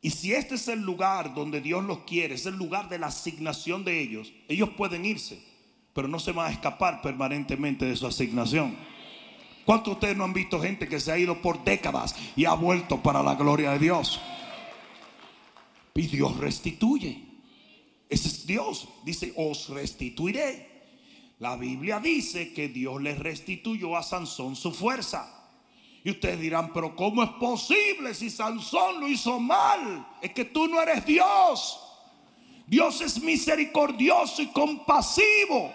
Y 0.00 0.10
si 0.10 0.34
este 0.34 0.56
es 0.56 0.68
el 0.68 0.82
lugar 0.82 1.34
donde 1.34 1.62
Dios 1.62 1.82
los 1.82 2.00
quiere, 2.00 2.34
es 2.34 2.44
el 2.44 2.56
lugar 2.56 2.90
de 2.90 2.98
la 2.98 3.06
asignación 3.06 3.84
de 3.84 4.02
ellos, 4.02 4.32
ellos 4.48 4.68
pueden 4.76 5.04
irse, 5.06 5.42
pero 5.94 6.08
no 6.08 6.18
se 6.18 6.32
van 6.32 6.50
a 6.50 6.52
escapar 6.52 7.00
permanentemente 7.00 7.86
de 7.86 7.96
su 7.96 8.06
asignación. 8.06 8.76
¿Cuántos 9.64 9.86
de 9.86 9.94
ustedes 9.94 10.16
no 10.16 10.24
han 10.24 10.34
visto 10.34 10.60
gente 10.60 10.88
que 10.88 11.00
se 11.00 11.10
ha 11.10 11.18
ido 11.18 11.40
por 11.40 11.64
décadas 11.64 12.14
y 12.36 12.44
ha 12.44 12.52
vuelto 12.52 13.02
para 13.02 13.22
la 13.22 13.34
gloria 13.34 13.70
de 13.70 13.78
Dios? 13.78 14.20
Y 15.94 16.06
Dios 16.06 16.36
restituye. 16.36 17.23
Ese 18.08 18.28
es 18.28 18.46
Dios. 18.46 18.88
Dice, 19.04 19.32
os 19.36 19.68
restituiré. 19.68 20.74
La 21.38 21.56
Biblia 21.56 22.00
dice 22.00 22.52
que 22.52 22.68
Dios 22.68 23.02
le 23.02 23.14
restituyó 23.14 23.96
a 23.96 24.02
Sansón 24.02 24.56
su 24.56 24.72
fuerza. 24.72 25.30
Y 26.04 26.10
ustedes 26.10 26.38
dirán, 26.38 26.72
pero 26.72 26.94
¿cómo 26.94 27.22
es 27.22 27.30
posible 27.30 28.14
si 28.14 28.30
Sansón 28.30 29.00
lo 29.00 29.08
hizo 29.08 29.40
mal? 29.40 30.06
Es 30.20 30.32
que 30.32 30.44
tú 30.44 30.68
no 30.68 30.80
eres 30.80 31.04
Dios. 31.06 31.80
Dios 32.66 33.00
es 33.00 33.22
misericordioso 33.22 34.42
y 34.42 34.46
compasivo. 34.48 35.72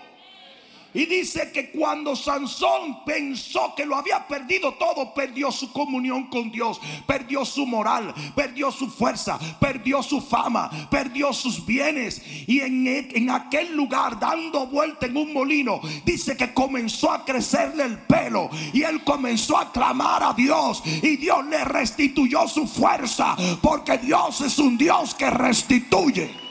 Y 0.93 1.05
dice 1.05 1.51
que 1.51 1.69
cuando 1.69 2.15
Sansón 2.15 3.03
pensó 3.05 3.73
que 3.75 3.85
lo 3.85 3.95
había 3.95 4.27
perdido 4.27 4.73
todo, 4.73 5.13
perdió 5.13 5.51
su 5.51 5.71
comunión 5.71 6.27
con 6.27 6.51
Dios, 6.51 6.81
perdió 7.05 7.45
su 7.45 7.65
moral, 7.65 8.13
perdió 8.35 8.71
su 8.71 8.89
fuerza, 8.89 9.39
perdió 9.59 10.01
su 10.01 10.19
fama, 10.19 10.69
perdió 10.89 11.31
sus 11.31 11.65
bienes. 11.65 12.21
Y 12.47 12.61
en, 12.61 12.87
en 12.87 13.29
aquel 13.29 13.75
lugar, 13.75 14.19
dando 14.19 14.65
vuelta 14.67 15.05
en 15.05 15.17
un 15.17 15.31
molino, 15.31 15.79
dice 16.03 16.35
que 16.35 16.53
comenzó 16.53 17.11
a 17.11 17.23
crecerle 17.23 17.83
el 17.83 17.99
pelo. 17.99 18.49
Y 18.73 18.81
él 18.81 19.03
comenzó 19.03 19.57
a 19.57 19.71
clamar 19.71 20.23
a 20.23 20.33
Dios. 20.33 20.81
Y 20.85 21.17
Dios 21.17 21.45
le 21.45 21.63
restituyó 21.65 22.47
su 22.47 22.67
fuerza, 22.67 23.35
porque 23.61 23.97
Dios 23.99 24.41
es 24.41 24.57
un 24.57 24.77
Dios 24.77 25.13
que 25.13 25.29
restituye. 25.29 26.48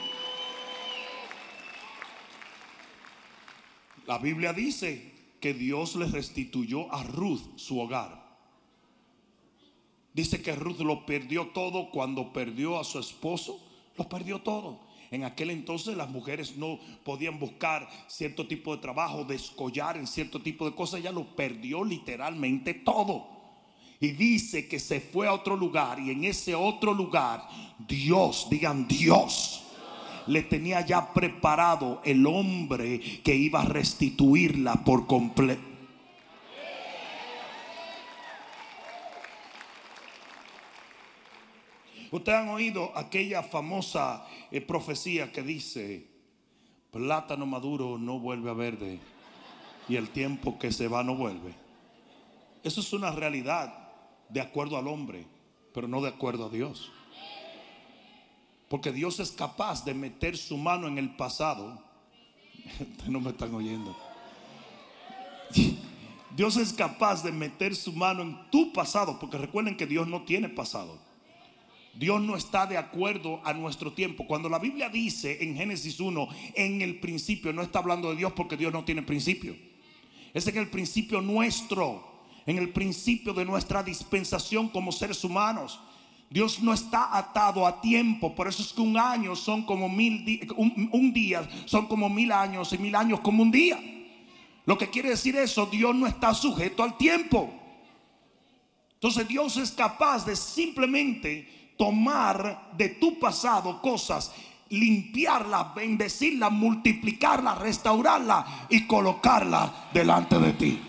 La 4.09 4.17
Biblia 4.17 4.55
dice 4.55 5.13
que 5.39 5.53
Dios 5.53 5.95
le 5.95 6.07
restituyó 6.07 6.91
a 6.91 7.03
Ruth 7.03 7.43
su 7.57 7.79
hogar. 7.79 8.27
Dice 10.15 10.41
que 10.41 10.55
Ruth 10.55 10.79
lo 10.79 11.05
perdió 11.05 11.49
todo 11.49 11.91
cuando 11.91 12.33
perdió 12.33 12.81
a 12.81 12.85
su 12.85 12.99
esposo, 12.99 13.61
lo 13.99 14.09
perdió 14.09 14.41
todo. 14.41 14.81
En 15.11 15.25
aquel 15.25 15.51
entonces 15.51 15.95
las 15.95 16.09
mujeres 16.09 16.57
no 16.57 16.79
podían 17.05 17.39
buscar 17.39 17.87
cierto 18.07 18.47
tipo 18.47 18.75
de 18.75 18.81
trabajo, 18.81 19.25
descollar 19.25 19.99
en 19.99 20.07
cierto 20.07 20.41
tipo 20.41 20.65
de 20.65 20.75
cosas. 20.75 21.01
Ella 21.01 21.13
lo 21.13 21.37
perdió 21.37 21.85
literalmente 21.85 22.73
todo. 22.73 23.27
Y 24.01 24.13
dice 24.13 24.69
que 24.69 24.81
se 24.81 25.01
fue 25.03 25.29
a 25.29 25.35
otro 25.35 25.55
lugar 25.55 26.01
y 26.01 26.13
en 26.13 26.25
ese 26.25 26.55
otro 26.55 26.95
lugar 26.95 27.47
Dios, 27.87 28.47
digan 28.49 28.89
Dios, 28.89 29.65
le 30.29 30.43
tenía 30.43 30.83
ya 30.83 31.13
preparado 31.13 32.01
el 32.05 32.27
hombre 32.27 33.01
que 33.23 33.35
iba 33.35 33.63
a 33.63 33.65
restituirla 33.65 34.85
por 34.85 35.07
completo. 35.07 35.63
Ustedes 42.11 42.39
han 42.39 42.49
oído 42.49 42.97
aquella 42.97 43.43
famosa 43.43 44.27
eh, 44.51 44.61
profecía 44.63 45.31
que 45.31 45.43
dice, 45.43 46.07
plátano 46.91 47.45
maduro 47.45 47.99
no 47.99 48.19
vuelve 48.19 48.51
a 48.51 48.55
verde 48.55 48.99
y 49.89 49.97
el 49.97 50.09
tiempo 50.09 50.59
que 50.59 50.73
se 50.73 50.89
va 50.89 51.03
no 51.03 51.17
vuelve. 51.17 51.55
Eso 52.63 52.81
es 52.81 52.93
una 52.93 53.11
realidad 53.11 53.91
de 54.29 54.41
acuerdo 54.41 54.79
al 54.79 54.89
hombre, 54.89 55.27
pero 55.75 55.87
no 55.87 56.01
de 56.01 56.09
acuerdo 56.09 56.47
a 56.47 56.51
Dios. 56.51 56.91
Porque 58.69 58.93
Dios 58.93 59.19
es 59.21 59.33
capaz 59.33 59.85
de 59.85 59.95
meter 59.95 60.37
su 60.37 60.57
mano 60.57 60.87
en 60.87 60.99
el 60.99 61.17
pasado. 61.17 61.83
no 63.09 63.21
me 63.21 63.31
están 63.31 63.55
oyendo. 63.55 63.97
Dios 66.37 66.57
es 66.57 66.73
capaz 66.73 67.23
de 67.23 67.33
meter 67.33 67.75
su 67.75 67.93
mano 67.93 68.23
en 68.23 68.39
tu 68.51 68.73
pasado, 68.73 69.19
porque 69.19 69.39
recuerden 69.39 69.77
que 69.77 69.87
Dios 69.87 70.07
no 70.07 70.23
tiene 70.23 70.49
pasado. 70.49 70.99
Dios 71.95 72.21
no 72.21 72.37
está 72.37 72.67
de 72.67 72.77
acuerdo 72.77 73.41
a 73.45 73.53
nuestro 73.53 73.93
tiempo. 73.93 74.25
Cuando 74.25 74.49
la 74.49 74.61
Biblia 74.61 74.89
dice 74.89 75.43
en 75.43 75.57
Génesis 75.57 75.99
1, 75.99 76.29
en 76.55 76.81
el 76.81 77.01
principio, 77.01 77.53
no 77.53 77.63
está 77.63 77.81
hablando 77.81 78.11
de 78.11 78.17
Dios 78.17 78.33
porque 78.35 78.57
Dios 78.57 78.73
no 78.73 78.85
tiene 78.85 79.03
principio. 79.03 79.57
Es 80.33 80.47
en 80.47 80.59
el 80.59 80.69
principio 80.69 81.21
nuestro, 81.21 82.23
en 82.47 82.59
el 82.59 82.69
principio 82.69 83.33
de 83.33 83.45
nuestra 83.45 83.83
dispensación 83.83 84.69
como 84.69 84.93
seres 84.93 85.25
humanos. 85.25 85.81
Dios 86.31 86.61
no 86.61 86.75
está 86.75 87.17
atado 87.17 87.67
a 87.67 87.81
tiempo, 87.81 88.35
por 88.35 88.49
eso 88.49 88.63
es 88.63 88.73
que 88.73 88.83
un 88.83 88.99
año 88.99 89.35
son 89.35 89.63
como 89.63 89.89
mil 89.89 90.47
un, 90.57 91.13
día 91.13 91.49
son 91.65 91.87
como 91.87 92.11
mil 92.11 92.31
años 92.33 92.73
y 92.75 92.79
mil 92.79 92.95
años 92.95 93.21
como 93.21 93.43
un 93.43 93.51
día. 93.51 93.81
Lo 94.67 94.77
que 94.77 94.91
quiere 94.91 95.11
decir 95.11 95.37
eso, 95.37 95.65
Dios 95.67 95.95
no 95.95 96.07
está 96.07 96.35
sujeto 96.35 96.83
al 96.83 96.99
tiempo. 96.99 97.51
Entonces 98.93 99.27
Dios 99.27 99.57
es 99.57 99.71
capaz 99.73 100.27
de 100.27 100.37
simplemente 100.37 101.73
tomar 101.79 102.73
de 102.77 102.91
tu 102.91 103.19
pasado 103.19 103.81
cosas, 103.81 104.33
limpiarla, 104.69 105.73
bendecirla, 105.75 106.51
multiplicarla, 106.51 107.55
restaurarla 107.55 108.67
y 108.69 108.87
colocarla 108.87 109.89
delante 109.95 110.39
de 110.39 110.53
ti. 110.53 110.83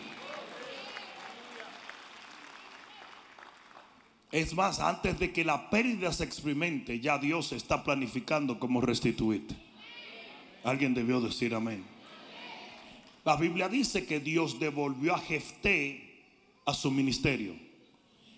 Es 4.32 4.54
más, 4.54 4.80
antes 4.80 5.18
de 5.18 5.32
que 5.32 5.44
la 5.44 5.70
pérdida 5.70 6.14
se 6.14 6.24
experimente, 6.24 7.00
ya 7.00 7.18
Dios 7.18 7.52
está 7.52 7.84
planificando 7.84 8.60
cómo 8.60 8.82
restituirte. 8.82 9.56
Alguien 10.64 10.94
debió 10.94 11.20
decir 11.20 11.56
amén. 11.56 11.84
La 13.26 13.36
Biblia 13.36 13.68
dice 13.70 14.06
que 14.06 14.20
Dios 14.20 14.60
devolvió 14.60 15.16
a 15.16 15.20
Jefté 15.20 16.24
a 16.66 16.74
su 16.74 16.92
ministerio. 16.92 17.56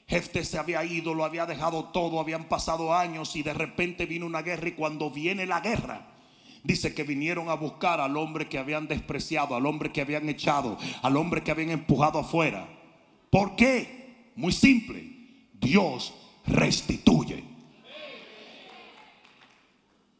Jefté 0.07 0.43
se 0.43 0.57
había 0.57 0.83
ido, 0.83 1.13
lo 1.13 1.23
había 1.23 1.45
dejado 1.45 1.85
todo, 1.85 2.19
habían 2.19 2.45
pasado 2.45 2.93
años 2.93 3.35
y 3.35 3.43
de 3.43 3.53
repente 3.53 4.05
vino 4.05 4.25
una 4.25 4.41
guerra 4.41 4.69
y 4.69 4.73
cuando 4.73 5.09
viene 5.09 5.45
la 5.45 5.59
guerra, 5.61 6.07
Dice 6.63 6.93
que 6.93 7.03
vinieron 7.03 7.49
a 7.49 7.55
buscar 7.55 7.99
al 7.99 8.15
hombre 8.17 8.47
que 8.47 8.59
habían 8.59 8.87
despreciado, 8.87 9.55
al 9.55 9.65
hombre 9.65 9.91
que 9.91 10.01
habían 10.01 10.29
echado, 10.29 10.77
al 11.01 11.17
hombre 11.17 11.41
que 11.41 11.49
habían 11.49 11.71
empujado 11.71 12.19
afuera. 12.19 12.67
¿Por 13.31 13.55
qué? 13.55 14.31
Muy 14.35 14.51
simple. 14.51 15.20
Dios 15.61 16.13
restituye. 16.47 17.43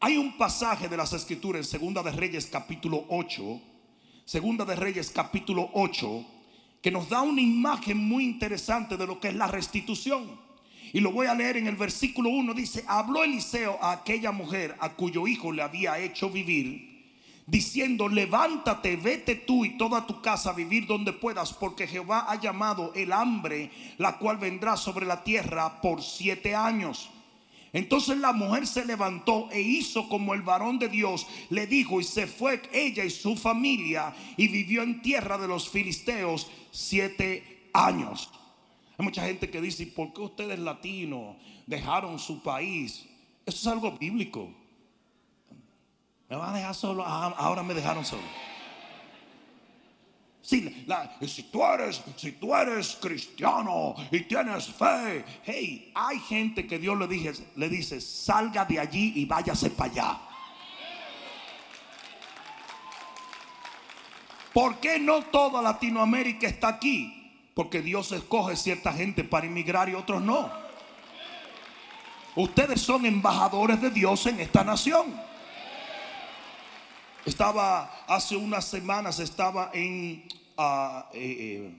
Hay 0.00 0.16
un 0.16 0.38
pasaje 0.38 0.88
de 0.88 0.96
las 0.96 1.12
escrituras 1.12 1.66
en 1.66 1.70
Segunda 1.70 2.02
de 2.02 2.12
Reyes 2.12 2.46
capítulo 2.46 3.04
8, 3.08 3.60
Segunda 4.24 4.64
de 4.64 4.76
Reyes 4.76 5.10
capítulo 5.10 5.68
8, 5.74 6.24
que 6.80 6.90
nos 6.90 7.08
da 7.08 7.22
una 7.22 7.40
imagen 7.40 7.98
muy 7.98 8.24
interesante 8.24 8.96
de 8.96 9.06
lo 9.06 9.20
que 9.20 9.28
es 9.28 9.34
la 9.34 9.48
restitución. 9.48 10.40
Y 10.92 11.00
lo 11.00 11.10
voy 11.10 11.26
a 11.26 11.34
leer 11.34 11.56
en 11.56 11.66
el 11.66 11.76
versículo 11.76 12.30
1. 12.30 12.54
Dice, 12.54 12.84
habló 12.86 13.24
Eliseo 13.24 13.78
a 13.80 13.92
aquella 13.92 14.30
mujer 14.30 14.76
a 14.78 14.94
cuyo 14.94 15.26
hijo 15.26 15.50
le 15.52 15.62
había 15.62 15.98
hecho 15.98 16.30
vivir 16.30 16.91
diciendo, 17.46 18.08
levántate, 18.08 18.96
vete 18.96 19.34
tú 19.34 19.64
y 19.64 19.76
toda 19.76 20.06
tu 20.06 20.22
casa 20.22 20.50
a 20.50 20.54
vivir 20.54 20.86
donde 20.86 21.12
puedas, 21.12 21.52
porque 21.52 21.86
Jehová 21.86 22.26
ha 22.28 22.40
llamado 22.40 22.92
el 22.94 23.12
hambre, 23.12 23.70
la 23.98 24.18
cual 24.18 24.38
vendrá 24.38 24.76
sobre 24.76 25.06
la 25.06 25.24
tierra 25.24 25.80
por 25.80 26.02
siete 26.02 26.54
años. 26.54 27.10
Entonces 27.72 28.18
la 28.18 28.32
mujer 28.32 28.66
se 28.66 28.84
levantó 28.84 29.48
e 29.50 29.60
hizo 29.60 30.08
como 30.08 30.34
el 30.34 30.42
varón 30.42 30.78
de 30.78 30.88
Dios 30.88 31.26
le 31.48 31.66
dijo 31.66 32.00
y 32.00 32.04
se 32.04 32.26
fue 32.26 32.60
ella 32.70 33.02
y 33.02 33.10
su 33.10 33.34
familia 33.34 34.14
y 34.36 34.48
vivió 34.48 34.82
en 34.82 35.00
tierra 35.00 35.38
de 35.38 35.48
los 35.48 35.70
filisteos 35.70 36.50
siete 36.70 37.70
años. 37.72 38.30
Hay 38.98 39.04
mucha 39.04 39.24
gente 39.24 39.48
que 39.48 39.60
dice, 39.62 39.86
¿por 39.86 40.12
qué 40.12 40.20
ustedes 40.20 40.58
latinos 40.58 41.36
dejaron 41.66 42.18
su 42.18 42.42
país? 42.42 43.06
Eso 43.46 43.58
es 43.58 43.66
algo 43.66 43.92
bíblico. 43.92 44.50
Me 46.32 46.38
van 46.38 46.54
a 46.54 46.56
dejar 46.56 46.74
solo. 46.74 47.04
Ah, 47.06 47.34
ahora 47.36 47.62
me 47.62 47.74
dejaron 47.74 48.06
solo. 48.06 48.22
Si, 50.40 50.86
si, 51.26 51.42
tú 51.42 51.62
eres, 51.62 52.02
si 52.16 52.32
tú 52.32 52.56
eres 52.56 52.96
cristiano 52.98 53.94
y 54.10 54.20
tienes 54.20 54.64
fe, 54.72 55.26
hey, 55.44 55.92
hay 55.94 56.18
gente 56.20 56.66
que 56.66 56.78
Dios 56.78 56.98
le, 56.98 57.06
dije, 57.06 57.32
le 57.56 57.68
dice, 57.68 58.00
salga 58.00 58.64
de 58.64 58.80
allí 58.80 59.12
y 59.16 59.26
váyase 59.26 59.68
para 59.68 59.92
allá. 59.92 60.20
¿Por 64.54 64.76
qué 64.78 64.98
no 64.98 65.24
toda 65.24 65.60
Latinoamérica 65.60 66.46
está 66.46 66.68
aquí? 66.68 67.50
Porque 67.52 67.82
Dios 67.82 68.10
escoge 68.10 68.56
cierta 68.56 68.90
gente 68.94 69.22
para 69.22 69.44
inmigrar 69.44 69.90
y 69.90 69.94
otros 69.94 70.22
no. 70.22 70.50
Ustedes 72.36 72.80
son 72.80 73.04
embajadores 73.04 73.82
de 73.82 73.90
Dios 73.90 74.24
en 74.24 74.40
esta 74.40 74.64
nación. 74.64 75.30
Estaba 77.24 78.04
hace 78.08 78.36
unas 78.36 78.64
semanas, 78.64 79.20
estaba 79.20 79.70
en 79.72 80.26
ah, 80.58 81.08
eh, 81.14 81.36
eh, 81.38 81.74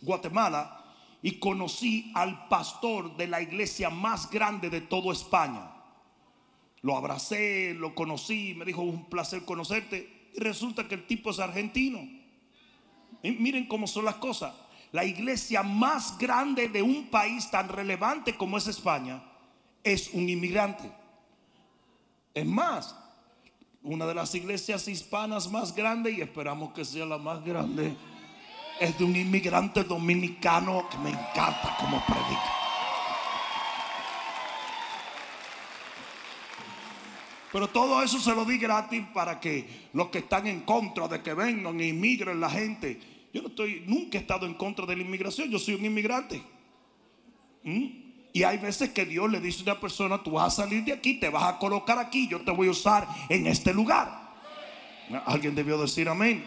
Guatemala 0.00 0.82
y 1.22 1.38
conocí 1.38 2.10
al 2.14 2.48
pastor 2.48 3.14
de 3.16 3.26
la 3.26 3.42
iglesia 3.42 3.90
más 3.90 4.30
grande 4.30 4.70
de 4.70 4.80
toda 4.80 5.12
España. 5.12 5.72
Lo 6.80 6.96
abracé, 6.96 7.74
lo 7.74 7.94
conocí, 7.94 8.54
me 8.54 8.64
dijo 8.64 8.80
un 8.80 9.10
placer 9.10 9.44
conocerte 9.44 10.30
y 10.34 10.40
resulta 10.40 10.88
que 10.88 10.94
el 10.94 11.06
tipo 11.06 11.30
es 11.30 11.38
argentino. 11.38 12.00
Miren 13.22 13.66
cómo 13.66 13.86
son 13.86 14.06
las 14.06 14.14
cosas. 14.14 14.54
La 14.92 15.04
iglesia 15.04 15.62
más 15.62 16.16
grande 16.16 16.68
de 16.68 16.80
un 16.80 17.10
país 17.10 17.50
tan 17.50 17.68
relevante 17.68 18.36
como 18.36 18.56
es 18.56 18.66
España 18.68 19.22
es 19.84 20.14
un 20.14 20.28
inmigrante. 20.28 20.90
Es 22.32 22.46
más, 22.46 22.96
una 23.82 24.06
de 24.06 24.14
las 24.14 24.34
iglesias 24.34 24.88
hispanas 24.88 25.50
más 25.50 25.74
grandes 25.74 26.16
y 26.16 26.20
esperamos 26.20 26.72
que 26.72 26.84
sea 26.84 27.06
la 27.06 27.18
más 27.18 27.44
grande. 27.44 27.96
Es 28.80 28.96
de 28.98 29.04
un 29.04 29.16
inmigrante 29.16 29.84
dominicano 29.84 30.88
que 30.88 30.98
me 30.98 31.10
encanta 31.10 31.76
como 31.80 32.04
predica. 32.04 32.54
Pero 37.50 37.68
todo 37.68 38.02
eso 38.02 38.20
se 38.20 38.34
lo 38.34 38.44
di 38.44 38.58
gratis 38.58 39.02
para 39.14 39.40
que 39.40 39.88
los 39.94 40.08
que 40.08 40.18
están 40.18 40.46
en 40.46 40.60
contra 40.60 41.08
de 41.08 41.22
que 41.22 41.32
vengan 41.34 41.80
e 41.80 41.88
inmigren 41.88 42.40
la 42.40 42.50
gente. 42.50 43.00
Yo 43.32 43.42
no 43.42 43.48
estoy, 43.48 43.84
nunca 43.86 44.18
he 44.18 44.20
estado 44.20 44.46
en 44.46 44.54
contra 44.54 44.84
de 44.84 44.96
la 44.96 45.02
inmigración. 45.02 45.50
Yo 45.50 45.58
soy 45.58 45.74
un 45.74 45.84
inmigrante. 45.84 46.42
¿Mm? 47.62 48.07
Y 48.38 48.44
hay 48.44 48.56
veces 48.58 48.90
que 48.90 49.04
Dios 49.04 49.28
le 49.28 49.40
dice 49.40 49.58
a 49.58 49.72
una 49.72 49.80
persona, 49.80 50.22
tú 50.22 50.30
vas 50.30 50.52
a 50.52 50.62
salir 50.62 50.84
de 50.84 50.92
aquí, 50.92 51.14
te 51.14 51.28
vas 51.28 51.42
a 51.42 51.58
colocar 51.58 51.98
aquí, 51.98 52.28
yo 52.28 52.40
te 52.42 52.52
voy 52.52 52.68
a 52.68 52.70
usar 52.70 53.08
en 53.28 53.48
este 53.48 53.74
lugar. 53.74 54.30
Alguien 55.26 55.56
debió 55.56 55.76
decir 55.76 56.08
amén. 56.08 56.44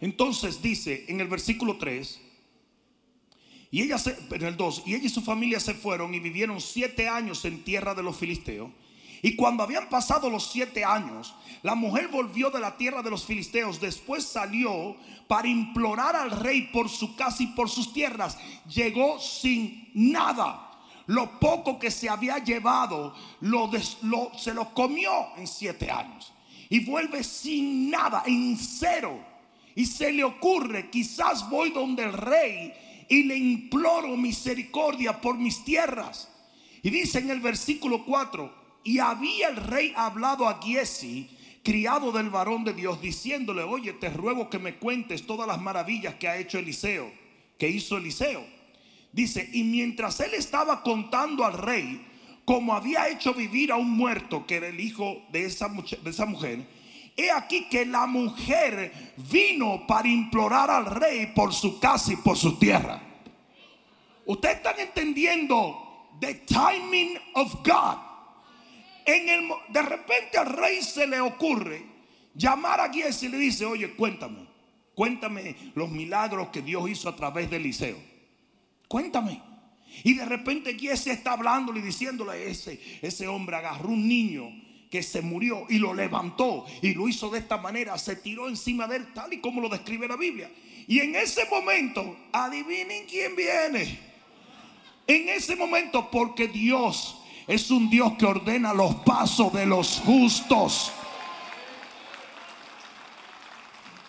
Entonces 0.00 0.60
dice 0.60 1.04
en 1.06 1.20
el 1.20 1.28
versículo 1.28 1.76
3, 1.76 2.20
y 3.70 3.82
ella 3.82 3.96
en 4.32 4.42
el 4.42 4.56
2, 4.56 4.82
y 4.86 4.96
ella 4.96 5.06
y 5.06 5.08
su 5.08 5.20
familia 5.20 5.60
se 5.60 5.72
fueron 5.72 6.12
y 6.12 6.18
vivieron 6.18 6.60
siete 6.60 7.08
años 7.08 7.44
en 7.44 7.62
tierra 7.62 7.94
de 7.94 8.02
los 8.02 8.16
filisteos. 8.16 8.72
Y 9.24 9.36
cuando 9.36 9.62
habían 9.62 9.88
pasado 9.88 10.28
los 10.28 10.50
siete 10.50 10.84
años, 10.84 11.34
la 11.62 11.74
mujer 11.74 12.08
volvió 12.08 12.50
de 12.50 12.60
la 12.60 12.76
tierra 12.76 13.00
de 13.00 13.08
los 13.08 13.24
filisteos. 13.24 13.80
Después 13.80 14.22
salió 14.22 14.96
para 15.26 15.48
implorar 15.48 16.14
al 16.14 16.30
rey 16.30 16.68
por 16.70 16.90
su 16.90 17.16
casa 17.16 17.42
y 17.42 17.46
por 17.46 17.70
sus 17.70 17.90
tierras. 17.94 18.36
Llegó 18.68 19.18
sin 19.18 19.88
nada. 19.94 20.72
Lo 21.06 21.40
poco 21.40 21.78
que 21.78 21.90
se 21.90 22.10
había 22.10 22.36
llevado 22.36 23.14
se 24.36 24.52
lo 24.52 24.74
comió 24.74 25.28
en 25.38 25.46
siete 25.46 25.90
años. 25.90 26.34
Y 26.68 26.80
vuelve 26.80 27.24
sin 27.24 27.88
nada, 27.88 28.24
en 28.26 28.58
cero. 28.58 29.18
Y 29.74 29.86
se 29.86 30.12
le 30.12 30.22
ocurre, 30.22 30.90
quizás 30.90 31.48
voy 31.48 31.70
donde 31.70 32.04
el 32.04 32.12
rey 32.12 32.74
y 33.08 33.22
le 33.22 33.38
imploro 33.38 34.18
misericordia 34.18 35.18
por 35.18 35.38
mis 35.38 35.64
tierras. 35.64 36.28
Y 36.82 36.90
dice 36.90 37.20
en 37.20 37.30
el 37.30 37.40
versículo 37.40 38.04
4, 38.04 38.63
y 38.84 38.98
había 38.98 39.48
el 39.48 39.56
rey 39.56 39.92
hablado 39.96 40.46
a 40.46 40.60
Giesi, 40.62 41.30
criado 41.64 42.12
del 42.12 42.28
varón 42.28 42.62
de 42.62 42.74
Dios, 42.74 43.00
diciéndole, 43.00 43.62
oye, 43.62 43.94
te 43.94 44.10
ruego 44.10 44.50
que 44.50 44.58
me 44.58 44.76
cuentes 44.76 45.26
todas 45.26 45.48
las 45.48 45.60
maravillas 45.60 46.14
que 46.16 46.28
ha 46.28 46.36
hecho 46.36 46.58
Eliseo, 46.58 47.10
que 47.58 47.68
hizo 47.68 47.96
Eliseo. 47.96 48.44
Dice, 49.10 49.48
y 49.52 49.64
mientras 49.64 50.20
él 50.20 50.34
estaba 50.34 50.82
contando 50.82 51.44
al 51.44 51.54
rey, 51.54 52.06
como 52.44 52.74
había 52.74 53.08
hecho 53.08 53.32
vivir 53.32 53.72
a 53.72 53.76
un 53.76 53.90
muerto, 53.90 54.46
que 54.46 54.56
era 54.56 54.68
el 54.68 54.78
hijo 54.78 55.22
de 55.32 55.46
esa, 55.46 55.68
de 55.68 56.10
esa 56.10 56.26
mujer, 56.26 56.66
he 57.16 57.30
aquí 57.30 57.66
que 57.70 57.86
la 57.86 58.06
mujer 58.06 59.14
vino 59.30 59.86
para 59.86 60.08
implorar 60.08 60.70
al 60.70 60.84
rey 60.84 61.32
por 61.34 61.54
su 61.54 61.80
casa 61.80 62.12
y 62.12 62.16
por 62.16 62.36
su 62.36 62.58
tierra. 62.58 63.00
Ustedes 64.26 64.56
están 64.56 64.78
entendiendo 64.78 66.10
the 66.20 66.34
timing 66.46 67.18
of 67.34 67.54
God 67.64 68.03
el, 69.06 69.48
de 69.68 69.82
repente 69.82 70.38
al 70.38 70.46
rey 70.46 70.82
se 70.82 71.06
le 71.06 71.20
ocurre 71.20 71.84
llamar 72.34 72.80
a 72.80 72.92
Giesi 72.92 73.26
y 73.26 73.28
le 73.30 73.38
dice, 73.38 73.64
oye, 73.64 73.94
cuéntame, 73.94 74.54
Cuéntame 74.94 75.56
los 75.74 75.90
milagros 75.90 76.48
que 76.48 76.62
Dios 76.62 76.88
hizo 76.88 77.08
a 77.08 77.16
través 77.16 77.50
de 77.50 77.56
Eliseo. 77.56 77.98
Cuéntame. 78.86 79.42
Y 80.04 80.14
de 80.14 80.24
repente 80.24 80.78
Giesi 80.78 81.10
está 81.10 81.32
hablándole 81.32 81.80
y 81.80 81.82
diciéndole, 81.82 82.48
ese, 82.48 82.80
ese 83.02 83.26
hombre 83.26 83.56
agarró 83.56 83.88
un 83.88 84.08
niño 84.08 84.50
que 84.90 85.02
se 85.02 85.20
murió 85.20 85.66
y 85.68 85.78
lo 85.78 85.92
levantó 85.92 86.64
y 86.80 86.94
lo 86.94 87.08
hizo 87.08 87.28
de 87.28 87.40
esta 87.40 87.56
manera, 87.56 87.98
se 87.98 88.16
tiró 88.16 88.48
encima 88.48 88.86
de 88.86 88.96
él 88.96 89.12
tal 89.12 89.32
y 89.32 89.40
como 89.40 89.60
lo 89.60 89.68
describe 89.68 90.06
la 90.06 90.16
Biblia. 90.16 90.50
Y 90.86 91.00
en 91.00 91.16
ese 91.16 91.44
momento, 91.46 92.16
adivinen 92.32 93.06
quién 93.06 93.34
viene. 93.34 93.98
En 95.06 95.28
ese 95.28 95.56
momento, 95.56 96.08
porque 96.10 96.46
Dios 96.46 97.20
es 97.46 97.70
un 97.70 97.90
Dios 97.90 98.12
que 98.18 98.24
ordena 98.24 98.72
los 98.72 98.94
pasos 98.96 99.52
de 99.52 99.66
los 99.66 100.00
justos. 100.04 100.92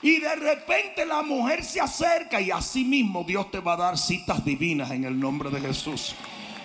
Y 0.02 0.19
de 0.19 0.36
repente 0.36 1.06
la 1.06 1.24
mujer 1.24 1.63
se 1.63 1.82
acerca 1.82 2.39
y 2.39 2.52
así 2.52 2.86
mismo 2.86 3.24
Dios 3.24 3.50
te 3.50 3.60
va 3.60 3.74
a 3.74 3.78
dar 3.78 3.98
citas 3.98 4.45
divinas 4.45 4.91
en 4.91 5.04
el 5.04 5.19
nombre 5.19 5.50
de 5.50 5.60
Jesús. 5.60 6.15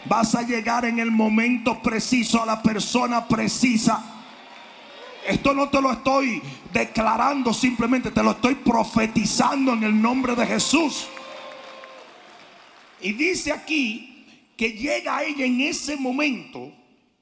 Vas 0.05 0.35
a 0.35 0.43
llegar 0.43 0.85
en 0.85 0.99
el 0.99 1.11
momento 1.11 1.81
preciso 1.83 2.43
a 2.43 2.47
la 2.47 2.63
persona 2.63 3.27
precisa. 3.27 4.05
Esto 5.27 5.55
no 5.55 5.69
te 5.69 5.81
lo 5.81 5.93
estoy 5.93 6.43
declarando, 6.73 7.53
simplemente 7.53 8.11
te 8.11 8.23
lo 8.23 8.33
estoy 8.33 8.55
profetizando 8.57 9.73
en 9.73 9.85
el 9.85 10.01
nombre 10.01 10.35
de 10.35 10.47
Jesús. 10.47 11.07
Y 13.01 13.13
dice 13.13 13.53
aquí 13.53 14.10
que 14.61 14.73
llega 14.73 15.25
ella 15.25 15.47
en 15.47 15.59
ese 15.63 15.97
momento 15.97 16.71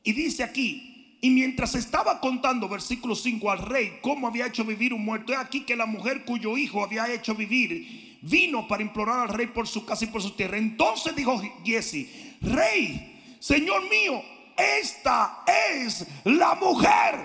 y 0.03 0.13
dice 0.13 0.43
aquí, 0.43 1.17
y 1.21 1.31
mientras 1.31 1.77
estaba 1.77 2.19
contando, 2.19 2.69
versículo 2.69 3.15
5, 3.15 3.49
al 3.53 3.61
rey 3.61 4.01
cómo 4.03 4.27
había 4.27 4.49
hecho 4.49 4.65
vivir 4.65 4.93
un 4.93 5.05
muerto, 5.05 5.33
aquí 5.39 5.61
que 5.61 5.77
la 5.77 5.87
mujer 5.87 6.25
cuyo 6.25 6.59
hijo 6.59 6.83
había 6.83 7.09
hecho 7.13 7.37
vivir 7.37 8.19
vino 8.23 8.67
para 8.67 8.83
implorar 8.83 9.21
al 9.21 9.29
rey 9.29 9.47
por 9.47 9.69
su 9.69 9.87
casa 9.87 10.05
y 10.05 10.09
por 10.09 10.21
su 10.21 10.33
tierra. 10.33 10.59
Entonces 10.59 11.15
dijo 11.15 11.41
Giesi, 11.63 12.37
rey, 12.41 13.37
señor 13.39 13.89
mío, 13.89 14.21
esta 14.57 15.45
es 15.47 16.09
la 16.25 16.57
mujer. 16.57 17.25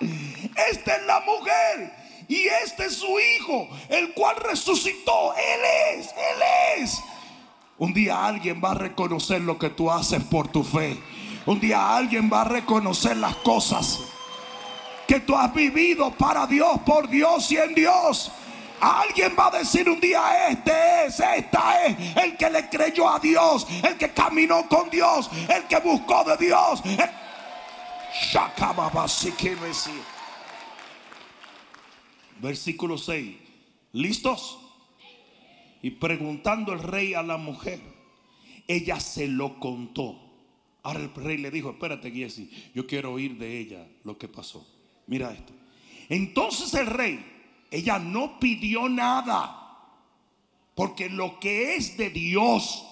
esta 0.68 0.96
es 0.96 1.06
la 1.06 1.20
mujer. 1.20 1.99
Y 2.30 2.46
este 2.46 2.86
es 2.86 2.94
su 2.94 3.18
hijo, 3.18 3.68
el 3.88 4.14
cual 4.14 4.36
resucitó. 4.36 5.34
Él 5.34 5.98
es, 5.98 6.06
él 6.06 6.42
es. 6.78 7.00
Un 7.76 7.92
día 7.92 8.24
alguien 8.24 8.62
va 8.62 8.70
a 8.70 8.74
reconocer 8.74 9.40
lo 9.40 9.58
que 9.58 9.68
tú 9.70 9.90
haces 9.90 10.22
por 10.22 10.46
tu 10.46 10.62
fe. 10.62 10.96
Un 11.44 11.58
día 11.58 11.96
alguien 11.96 12.30
va 12.32 12.42
a 12.42 12.44
reconocer 12.44 13.16
las 13.16 13.34
cosas 13.36 13.98
que 15.08 15.18
tú 15.18 15.34
has 15.34 15.52
vivido 15.52 16.12
para 16.12 16.46
Dios, 16.46 16.78
por 16.86 17.08
Dios 17.08 17.50
y 17.50 17.56
en 17.56 17.74
Dios. 17.74 18.30
Alguien 18.80 19.34
va 19.36 19.48
a 19.48 19.58
decir 19.58 19.90
un 19.90 19.98
día, 19.98 20.50
este 20.50 21.06
es, 21.06 21.18
esta 21.18 21.84
es, 21.84 22.16
el 22.16 22.36
que 22.36 22.48
le 22.48 22.68
creyó 22.68 23.10
a 23.10 23.18
Dios, 23.18 23.66
el 23.82 23.96
que 23.96 24.12
caminó 24.12 24.68
con 24.68 24.88
Dios, 24.88 25.28
el 25.48 25.64
que 25.64 25.80
buscó 25.80 26.22
de 26.22 26.36
Dios. 26.36 26.80
Versículo 32.40 32.98
6. 32.98 33.36
¿Listos? 33.92 34.58
Y 35.82 35.90
preguntando 35.92 36.72
el 36.72 36.82
rey 36.82 37.14
a 37.14 37.22
la 37.22 37.36
mujer, 37.36 37.80
ella 38.68 39.00
se 39.00 39.28
lo 39.28 39.58
contó. 39.58 40.18
Ahora 40.82 41.00
el 41.00 41.14
rey 41.14 41.38
le 41.38 41.50
dijo, 41.50 41.70
espérate 41.70 42.10
Giesi, 42.10 42.50
yo 42.74 42.86
quiero 42.86 43.12
oír 43.12 43.36
de 43.38 43.58
ella 43.58 43.86
lo 44.04 44.16
que 44.16 44.28
pasó. 44.28 44.66
Mira 45.06 45.32
esto. 45.32 45.52
Entonces 46.08 46.72
el 46.74 46.86
rey, 46.86 47.24
ella 47.70 47.98
no 47.98 48.38
pidió 48.38 48.88
nada. 48.88 49.56
Porque 50.74 51.10
lo 51.10 51.38
que 51.40 51.76
es 51.76 51.96
de 51.96 52.10
Dios 52.10 52.86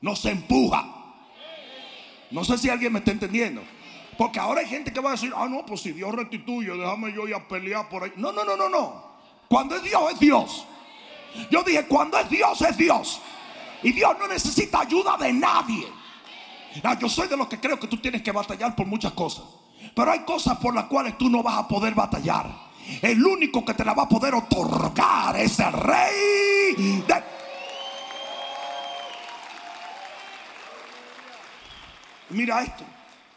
no 0.00 0.14
se 0.14 0.30
empuja. 0.30 0.98
No 2.30 2.44
sé 2.44 2.58
si 2.58 2.68
alguien 2.68 2.92
me 2.92 3.00
está 3.00 3.12
entendiendo. 3.12 3.62
Porque 4.22 4.38
ahora 4.38 4.60
hay 4.60 4.68
gente 4.68 4.92
que 4.92 5.00
va 5.00 5.08
a 5.08 5.12
decir, 5.14 5.32
ah, 5.34 5.48
no, 5.50 5.66
pues 5.66 5.80
si 5.80 5.90
Dios 5.90 6.14
restituye, 6.14 6.70
déjame 6.76 7.12
yo 7.12 7.26
ir 7.26 7.34
a 7.34 7.48
pelear 7.48 7.88
por 7.88 8.04
ahí. 8.04 8.12
No, 8.14 8.30
no, 8.30 8.44
no, 8.44 8.56
no, 8.56 8.68
no. 8.68 9.04
Cuando 9.48 9.74
es 9.74 9.82
Dios, 9.82 10.12
es 10.12 10.20
Dios. 10.20 10.64
Yo 11.50 11.64
dije, 11.64 11.84
cuando 11.88 12.16
es 12.16 12.30
Dios, 12.30 12.62
es 12.62 12.76
Dios. 12.76 13.20
Y 13.82 13.90
Dios 13.90 14.16
no 14.20 14.28
necesita 14.28 14.82
ayuda 14.82 15.16
de 15.16 15.32
nadie. 15.32 15.88
yo 17.00 17.08
soy 17.08 17.26
de 17.26 17.36
los 17.36 17.48
que 17.48 17.58
creo 17.58 17.80
que 17.80 17.88
tú 17.88 17.96
tienes 17.96 18.22
que 18.22 18.30
batallar 18.30 18.76
por 18.76 18.86
muchas 18.86 19.10
cosas. 19.10 19.42
Pero 19.92 20.12
hay 20.12 20.20
cosas 20.20 20.56
por 20.58 20.72
las 20.72 20.84
cuales 20.84 21.18
tú 21.18 21.28
no 21.28 21.42
vas 21.42 21.58
a 21.58 21.66
poder 21.66 21.92
batallar. 21.92 22.48
El 23.02 23.26
único 23.26 23.64
que 23.64 23.74
te 23.74 23.84
la 23.84 23.92
va 23.92 24.04
a 24.04 24.08
poder 24.08 24.36
otorgar 24.36 25.36
es 25.36 25.58
el 25.58 25.72
rey 25.72 27.04
Mira 32.30 32.62
esto. 32.62 32.84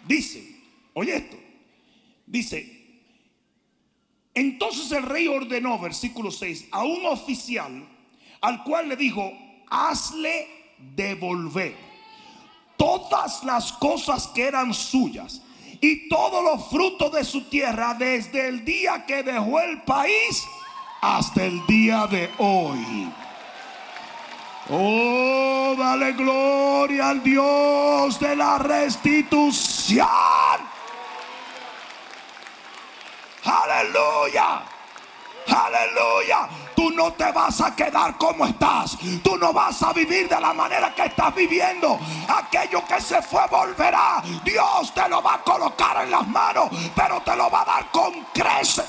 Dice, 0.07 0.54
oye 0.95 1.15
esto. 1.15 1.37
Dice, 2.25 2.75
entonces 4.33 4.91
el 4.91 5.03
rey 5.03 5.27
ordenó, 5.27 5.77
versículo 5.79 6.31
6, 6.31 6.69
a 6.71 6.83
un 6.83 7.05
oficial 7.05 7.87
al 8.41 8.63
cual 8.63 8.89
le 8.89 8.95
dijo, 8.95 9.31
hazle 9.69 10.47
devolver 10.77 11.75
todas 12.77 13.43
las 13.43 13.71
cosas 13.73 14.27
que 14.27 14.43
eran 14.43 14.73
suyas 14.73 15.41
y 15.81 16.09
todos 16.09 16.43
los 16.43 16.69
frutos 16.69 17.11
de 17.11 17.23
su 17.23 17.43
tierra 17.49 17.93
desde 17.93 18.47
el 18.47 18.65
día 18.65 19.05
que 19.05 19.23
dejó 19.23 19.59
el 19.59 19.81
país 19.83 20.43
hasta 21.01 21.45
el 21.45 21.65
día 21.67 22.07
de 22.07 22.29
hoy. 22.37 23.09
Oh, 24.69 25.75
dale 25.77 26.13
gloria 26.13 27.09
al 27.09 27.21
Dios 27.21 28.19
de 28.19 28.35
la 28.35 28.57
restitución. 28.57 30.07
Aleluya. 33.45 34.63
Aleluya. 35.47 36.49
Tú 36.75 36.89
no 36.91 37.13
te 37.13 37.31
vas 37.31 37.61
a 37.61 37.75
quedar 37.75 38.17
como 38.17 38.45
estás. 38.45 38.97
Tú 39.23 39.37
no 39.37 39.53
vas 39.53 39.81
a 39.83 39.93
vivir 39.93 40.27
de 40.27 40.39
la 40.41 40.53
manera 40.53 40.93
que 40.93 41.05
estás 41.05 41.33
viviendo. 41.33 41.99
Aquello 42.27 42.83
que 42.85 42.99
se 42.99 43.21
fue 43.21 43.41
volverá. 43.49 44.23
Dios 44.43 44.93
te 44.93 45.07
lo 45.07 45.21
va 45.21 45.35
a 45.35 45.41
colocar 45.43 46.03
en 46.03 46.11
las 46.11 46.27
manos, 46.27 46.69
pero 46.95 47.21
te 47.21 47.35
lo 47.35 47.49
va 47.49 47.61
a 47.61 47.65
dar 47.65 47.91
con 47.91 48.25
crece. 48.33 48.83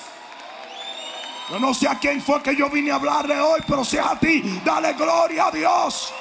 Yo 1.51 1.61
no 1.61 1.73
sé 1.73 1.89
a 1.89 1.97
quién 1.97 2.21
fue 2.21 2.43
que 2.43 2.57
yo 2.57 2.69
vine 2.69 2.91
a 2.91 2.97
hablarle 2.97 3.39
hoy, 3.41 3.61
pero 3.69 3.85
sea 3.85 4.11
a 4.11 4.19
ti, 4.19 4.61
dale 4.65 4.95
gloria 4.95 5.47
a 5.47 5.51
Dios 5.53 6.13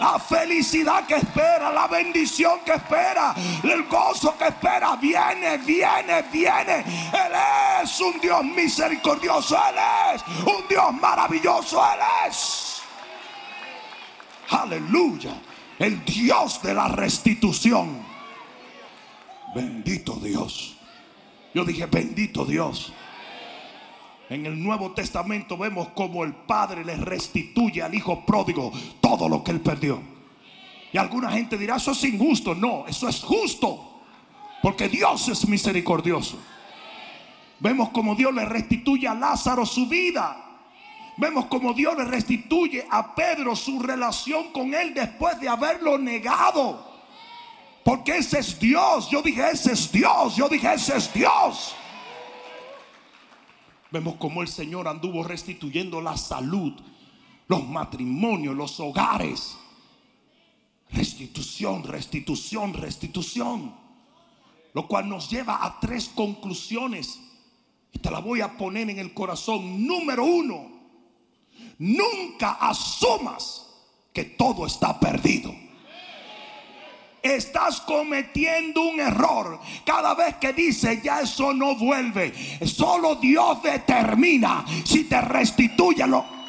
la 0.00 0.18
felicidad 0.18 1.06
que 1.06 1.16
espera, 1.16 1.70
la 1.70 1.86
bendición 1.86 2.60
que 2.64 2.72
espera, 2.72 3.34
el 3.62 3.84
gozo 3.84 4.36
que 4.36 4.46
espera, 4.48 4.96
viene, 4.96 5.58
viene, 5.58 6.22
viene. 6.32 6.78
Él 6.78 7.32
es 7.84 8.00
un 8.00 8.18
Dios 8.18 8.42
misericordioso, 8.42 9.56
Él 9.56 9.76
es 10.14 10.22
un 10.46 10.66
Dios 10.66 10.92
maravilloso, 10.94 11.84
Él 11.84 12.00
es. 12.26 12.82
Aleluya, 14.48 15.34
el 15.78 16.02
Dios 16.04 16.62
de 16.62 16.74
la 16.74 16.88
restitución. 16.88 18.02
Bendito 19.54 20.14
Dios. 20.14 20.76
Yo 21.52 21.64
dije, 21.64 21.86
bendito 21.86 22.46
Dios. 22.46 22.92
En 24.30 24.46
el 24.46 24.62
Nuevo 24.62 24.92
Testamento 24.92 25.58
vemos 25.58 25.88
como 25.88 26.22
el 26.22 26.32
Padre 26.32 26.84
le 26.84 26.94
restituye 26.94 27.82
al 27.82 27.92
Hijo 27.92 28.24
pródigo 28.24 28.70
todo 29.00 29.28
lo 29.28 29.42
que 29.42 29.50
él 29.50 29.60
perdió. 29.60 30.00
Y 30.92 30.98
alguna 30.98 31.32
gente 31.32 31.58
dirá, 31.58 31.76
eso 31.76 31.90
es 31.90 32.04
injusto. 32.04 32.54
No, 32.54 32.86
eso 32.86 33.08
es 33.08 33.20
justo. 33.24 34.02
Porque 34.62 34.88
Dios 34.88 35.28
es 35.28 35.48
misericordioso. 35.48 36.38
Vemos 37.58 37.88
como 37.88 38.14
Dios 38.14 38.32
le 38.32 38.44
restituye 38.44 39.08
a 39.08 39.14
Lázaro 39.14 39.66
su 39.66 39.88
vida. 39.88 40.36
Vemos 41.16 41.46
como 41.46 41.74
Dios 41.74 41.98
le 41.98 42.04
restituye 42.04 42.86
a 42.88 43.12
Pedro 43.16 43.56
su 43.56 43.80
relación 43.80 44.52
con 44.52 44.72
él 44.74 44.94
después 44.94 45.40
de 45.40 45.48
haberlo 45.48 45.98
negado. 45.98 46.88
Porque 47.82 48.18
ese 48.18 48.38
es 48.38 48.60
Dios. 48.60 49.10
Yo 49.10 49.22
dije, 49.22 49.42
ese 49.50 49.72
es 49.72 49.90
Dios. 49.90 50.36
Yo 50.36 50.48
dije, 50.48 50.72
ese 50.72 50.96
es 50.96 51.12
Dios. 51.12 51.74
Vemos 53.90 54.16
cómo 54.16 54.42
el 54.42 54.48
Señor 54.48 54.86
anduvo 54.86 55.24
restituyendo 55.24 56.00
la 56.00 56.16
salud, 56.16 56.72
los 57.48 57.66
matrimonios, 57.66 58.54
los 58.54 58.78
hogares. 58.78 59.56
Restitución, 60.92 61.84
restitución, 61.84 62.74
restitución. 62.74 63.74
Lo 64.72 64.86
cual 64.86 65.08
nos 65.08 65.28
lleva 65.28 65.64
a 65.64 65.80
tres 65.80 66.08
conclusiones. 66.08 67.20
Y 67.92 67.98
te 67.98 68.10
la 68.10 68.20
voy 68.20 68.40
a 68.40 68.56
poner 68.56 68.88
en 68.90 68.98
el 69.00 69.12
corazón. 69.12 69.84
Número 69.84 70.24
uno, 70.24 70.70
nunca 71.78 72.52
asumas 72.52 73.66
que 74.12 74.24
todo 74.24 74.66
está 74.66 74.98
perdido. 75.00 75.52
Estás 77.22 77.80
cometiendo 77.82 78.82
un 78.82 79.00
error 79.00 79.60
cada 79.84 80.14
vez 80.14 80.36
que 80.36 80.52
dice 80.52 81.00
ya 81.02 81.20
eso 81.20 81.52
no 81.52 81.74
vuelve. 81.76 82.32
Solo 82.66 83.16
Dios 83.16 83.62
determina 83.62 84.64
si 84.84 85.04
te 85.04 85.20
restituye 85.20 86.06
lo 86.06 86.40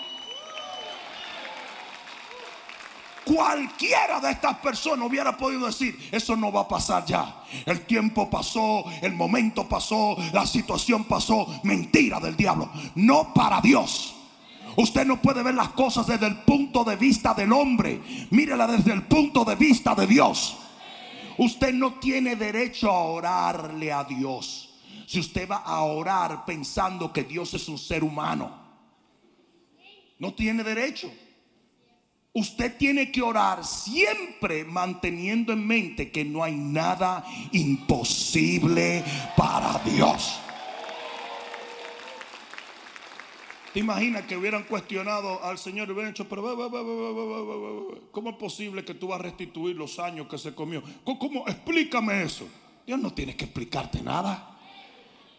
Cualquiera 3.24 4.20
de 4.20 4.32
estas 4.32 4.58
personas 4.58 5.08
hubiera 5.08 5.38
podido 5.38 5.68
decir, 5.68 6.10
eso 6.12 6.36
no 6.36 6.52
va 6.52 6.62
a 6.62 6.68
pasar 6.68 7.06
ya. 7.06 7.44
El 7.66 7.86
tiempo 7.86 8.30
pasó, 8.30 8.84
el 9.02 9.14
momento 9.14 9.70
pasó, 9.70 10.18
la 10.34 10.46
situación 10.46 11.04
pasó. 11.06 11.48
Mentira 11.64 12.20
del 12.20 12.36
diablo. 12.36 12.70
No 12.96 13.34
para 13.34 13.62
Dios. 13.62 14.16
Usted 14.76 15.06
no 15.06 15.22
puede 15.22 15.44
ver 15.44 15.54
las 15.54 15.70
cosas 15.70 16.08
desde 16.08 16.28
el 16.28 16.38
punto 16.38 16.84
de 16.84 16.96
vista 16.96 17.34
del 17.34 17.54
hombre. 17.54 18.02
Mírela 18.32 18.66
desde 18.66 18.92
el 18.92 19.04
punto 19.04 19.46
de 19.46 19.56
vista 19.56 19.94
de 19.94 20.08
Dios. 20.08 20.58
Usted 21.38 21.74
no 21.74 21.96
tiene 21.96 22.36
derecho 22.36 22.89
a 22.89 23.04
orarle 23.04 23.91
a 23.91 24.04
Dios. 24.04 24.70
Si 25.06 25.20
usted 25.20 25.50
va 25.50 25.58
a 25.58 25.82
orar 25.82 26.46
pensando 26.46 27.12
que 27.12 27.24
Dios 27.24 27.54
es 27.54 27.67
un 27.67 27.78
ser 27.78 28.04
humano, 28.04 28.60
no 30.20 30.34
tiene 30.34 30.63
derecho. 30.63 31.12
Usted 32.34 32.78
tiene 32.78 33.12
que 33.12 33.22
orar 33.22 33.65
siempre 33.65 34.63
manteniendo 34.63 35.52
en 35.52 35.67
mente 35.67 36.12
que 36.12 36.24
no 36.24 36.44
hay 36.44 36.56
nada 36.56 37.26
imposible 37.52 39.04
para 39.36 39.80
Dios. 39.80 40.41
¿Te 43.74 43.80
imaginas 43.80 44.24
que 44.24 44.36
hubieran 44.36 44.64
cuestionado 44.64 45.44
al 45.44 45.58
Señor 45.58 45.88
y 45.88 45.92
hubieran 45.92 46.12
dicho, 46.12 46.28
pero 46.28 46.44
¿cómo 48.12 48.30
es 48.30 48.36
posible 48.36 48.84
que 48.84 48.94
tú 48.94 49.08
vas 49.08 49.20
a 49.20 49.24
restituir 49.24 49.76
los 49.76 49.98
años 50.00 50.28
que 50.28 50.38
se 50.38 50.54
comió? 50.54 50.84
¿Cómo? 51.04 51.48
Explícame 51.48 52.24
eso. 52.24 52.48
Dios 52.86 53.00
no 53.00 53.14
tiene 53.14 53.36
que 53.36 53.46
explicarte 53.46 54.02
nada. 54.02 54.58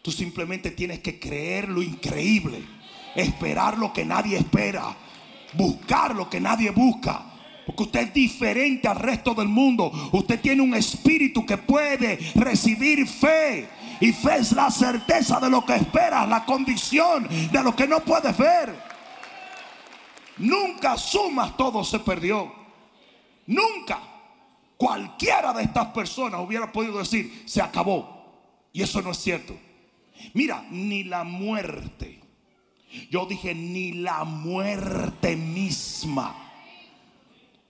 Tú 0.01 0.11
simplemente 0.11 0.71
tienes 0.71 0.99
que 0.99 1.19
creer 1.19 1.69
lo 1.69 1.81
increíble, 1.81 2.61
esperar 3.15 3.77
lo 3.77 3.93
que 3.93 4.03
nadie 4.03 4.37
espera 4.37 4.97
buscar 5.53 6.15
lo 6.15 6.29
que 6.29 6.39
nadie 6.39 6.71
busca. 6.71 7.29
Porque 7.65 7.83
usted 7.83 7.99
es 8.01 8.13
diferente 8.13 8.87
al 8.87 8.97
resto 8.97 9.33
del 9.33 9.47
mundo. 9.47 9.91
Usted 10.11 10.39
tiene 10.41 10.61
un 10.61 10.73
espíritu 10.73 11.45
que 11.45 11.57
puede 11.57 12.17
recibir 12.35 13.07
fe. 13.07 13.69
Y 13.99 14.11
fe 14.11 14.37
es 14.37 14.51
la 14.51 14.69
certeza 14.69 15.39
de 15.39 15.49
lo 15.49 15.65
que 15.65 15.75
esperas, 15.75 16.27
la 16.27 16.45
condición 16.45 17.27
de 17.51 17.63
lo 17.63 17.75
que 17.75 17.87
no 17.87 17.99
puedes 18.01 18.37
ver. 18.37 18.73
Nunca 20.37 20.97
sumas 20.97 21.55
todo 21.55 21.83
se 21.83 21.99
perdió. 21.99 22.51
Nunca. 23.47 23.99
Cualquiera 24.77 25.53
de 25.53 25.63
estas 25.63 25.87
personas 25.87 26.41
hubiera 26.41 26.71
podido 26.71 26.97
decir, 26.99 27.43
se 27.45 27.61
acabó. 27.61 28.25
Y 28.73 28.81
eso 28.81 29.01
no 29.01 29.11
es 29.11 29.17
cierto. 29.17 29.55
Mira, 30.33 30.65
ni 30.69 31.03
la 31.03 31.23
muerte 31.23 32.23
yo 33.09 33.25
dije, 33.25 33.55
ni 33.55 33.91
la 33.91 34.23
muerte 34.23 35.35
misma 35.35 36.35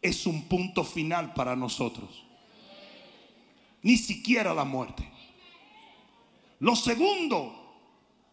es 0.02 0.26
un 0.26 0.44
punto 0.44 0.84
final 0.84 1.34
para 1.34 1.56
nosotros. 1.56 2.24
Ni 3.82 3.98
siquiera 3.98 4.54
la 4.54 4.66
muerte. 4.66 5.10
Lo 6.64 6.78
segundo, 6.78 7.54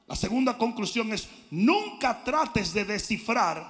la 0.06 0.14
segunda 0.14 0.56
conclusión 0.56 1.12
es, 1.12 1.28
nunca 1.50 2.22
trates 2.22 2.72
de 2.72 2.84
descifrar 2.84 3.68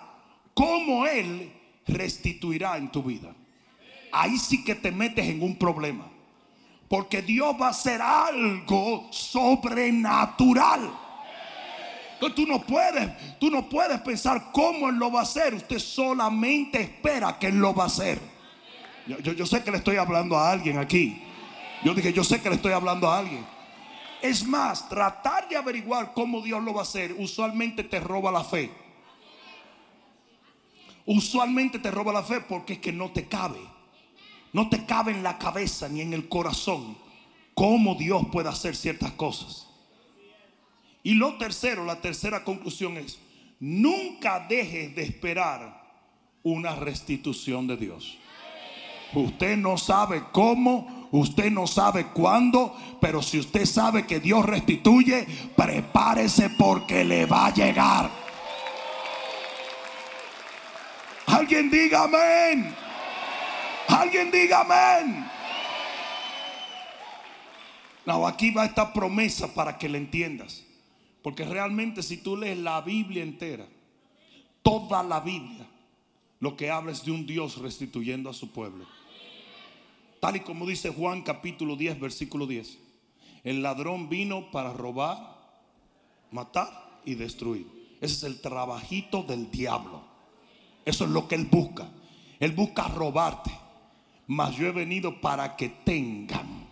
cómo 0.53 1.07
Él 1.07 1.51
restituirá 1.87 2.77
en 2.77 2.93
tu 2.93 3.03
vida. 3.03 3.35
Ahí 4.13 4.37
sí 4.37 4.63
que 4.63 4.75
te 4.75 4.93
metes 4.93 5.27
en 5.27 5.43
un 5.43 5.57
problema. 5.57 6.11
Porque 6.91 7.23
Dios 7.23 7.57
va 7.59 7.69
a 7.69 7.71
hacer 7.71 8.03
algo 8.03 9.09
sobrenatural. 9.11 10.91
Entonces 12.13 12.37
tú 12.37 12.47
no 12.47 12.61
puedes, 12.61 13.39
tú 13.39 13.51
no 13.51 13.67
puedes 13.67 13.99
pensar 14.03 14.53
cómo 14.53 14.91
Él 14.91 14.97
lo 14.97 15.11
va 15.11 15.21
a 15.21 15.23
hacer. 15.23 15.55
Usted 15.55 15.79
solamente 15.79 16.83
espera 16.83 17.39
que 17.39 17.47
Él 17.47 17.59
lo 17.59 17.75
va 17.75 17.85
a 17.85 17.87
hacer. 17.87 18.21
Yo, 19.07 19.33
yo, 19.33 19.47
sé 19.47 19.65
que 19.65 19.71
le 19.71 19.79
estoy 19.79 19.97
hablando 19.97 20.37
a 20.37 20.51
alguien 20.51 20.77
aquí. 20.77 21.23
Yo 21.83 21.95
dije, 21.95 22.13
yo 22.13 22.25
sé 22.25 22.43
que 22.43 22.51
le 22.51 22.57
estoy 22.57 22.73
hablando 22.73 23.11
a 23.11 23.21
alguien. 23.21 23.60
Es 24.23 24.45
más, 24.47 24.89
tratar 24.89 25.49
de 25.49 25.57
averiguar 25.57 26.13
cómo 26.13 26.41
Dios 26.43 26.63
lo 26.63 26.75
va 26.75 26.81
a 26.81 26.83
hacer 26.83 27.15
usualmente 27.19 27.85
te 27.85 28.01
roba 28.01 28.31
la 28.31 28.45
fe. 28.45 28.71
Usualmente 31.07 31.79
te 31.79 31.91
roba 31.91 32.13
la 32.13 32.23
fe 32.23 32.41
porque 32.41 32.75
es 32.75 32.79
que 32.79 32.93
no 32.93 33.11
te 33.11 33.27
cabe. 33.27 33.61
No 34.53 34.69
te 34.69 34.85
cabe 34.85 35.13
en 35.13 35.23
la 35.23 35.39
cabeza 35.39 35.89
ni 35.89 36.01
en 36.01 36.13
el 36.13 36.29
corazón 36.29 36.97
cómo 37.55 37.95
Dios 37.95 38.27
puede 38.33 38.49
hacer 38.49 38.77
ciertas 38.77 39.13
cosas. 39.13 39.69
Y 41.03 41.15
lo 41.15 41.39
tercero, 41.39 41.85
la 41.85 42.01
tercera 42.01 42.45
conclusión 42.45 42.97
es, 42.97 43.19
nunca 43.59 44.47
dejes 44.49 44.95
de 44.95 45.03
esperar 45.03 45.81
una 46.43 46.75
restitución 46.75 47.67
de 47.67 47.77
Dios. 47.77 48.19
Usted 49.15 49.57
no 49.57 49.77
sabe 49.77 50.23
cómo, 50.33 51.00
usted 51.11 51.51
no 51.51 51.67
sabe 51.67 52.07
cuándo, 52.09 52.77
pero 53.01 53.23
si 53.23 53.39
usted 53.39 53.67
sabe 53.67 54.07
que 54.07 54.21
Dios 54.21 54.45
restituye, 54.45 55.27
prepárese 55.57 56.51
porque 56.51 57.05
le 57.05 57.27
va 57.27 57.47
a 57.47 57.55
llegar. 57.55 58.11
Alguien 61.27 61.71
diga 61.71 62.05
amén. 62.05 62.75
Alguien 63.89 64.31
diga 64.31 64.61
amén. 64.61 65.31
Aquí 68.27 68.51
va 68.51 68.65
esta 68.65 68.93
promesa 68.93 69.55
para 69.55 69.79
que 69.79 69.89
le 69.89 69.99
entiendas. 69.99 70.65
Porque 71.23 71.45
realmente 71.45 72.03
si 72.03 72.17
tú 72.17 72.37
lees 72.37 72.59
la 72.59 72.81
Biblia 72.81 73.23
entera, 73.23 73.67
toda 74.63 75.03
la 75.03 75.21
Biblia, 75.21 75.67
lo 76.41 76.57
que 76.57 76.71
habla 76.71 76.93
es 76.93 77.05
de 77.05 77.11
un 77.11 77.27
Dios 77.27 77.59
restituyendo 77.59 78.31
a 78.31 78.33
su 78.33 78.51
pueblo. 78.51 78.87
Tal 80.21 80.37
y 80.37 80.41
como 80.41 80.67
dice 80.67 80.91
Juan 80.91 81.23
capítulo 81.23 81.77
10, 81.77 81.99
versículo 81.99 82.47
10. 82.47 82.79
El 83.43 83.63
ladrón 83.63 84.11
vino 84.11 84.51
para 84.51 84.73
robar, 84.73 85.39
matar 86.31 87.01
y 87.07 87.15
destruir. 87.15 87.67
Ese 88.03 88.15
es 88.15 88.23
el 88.25 88.41
trabajito 88.43 89.23
del 89.23 89.51
diablo. 89.51 90.03
Eso 90.85 91.05
es 91.05 91.11
lo 91.11 91.27
que 91.27 91.37
él 91.37 91.47
busca. 91.47 91.89
Él 92.39 92.53
busca 92.53 92.87
robarte. 92.89 93.51
Mas 94.27 94.55
yo 94.57 94.67
he 94.67 94.73
venido 94.73 95.23
para 95.23 95.57
que 95.57 95.71
tengan. 95.71 96.69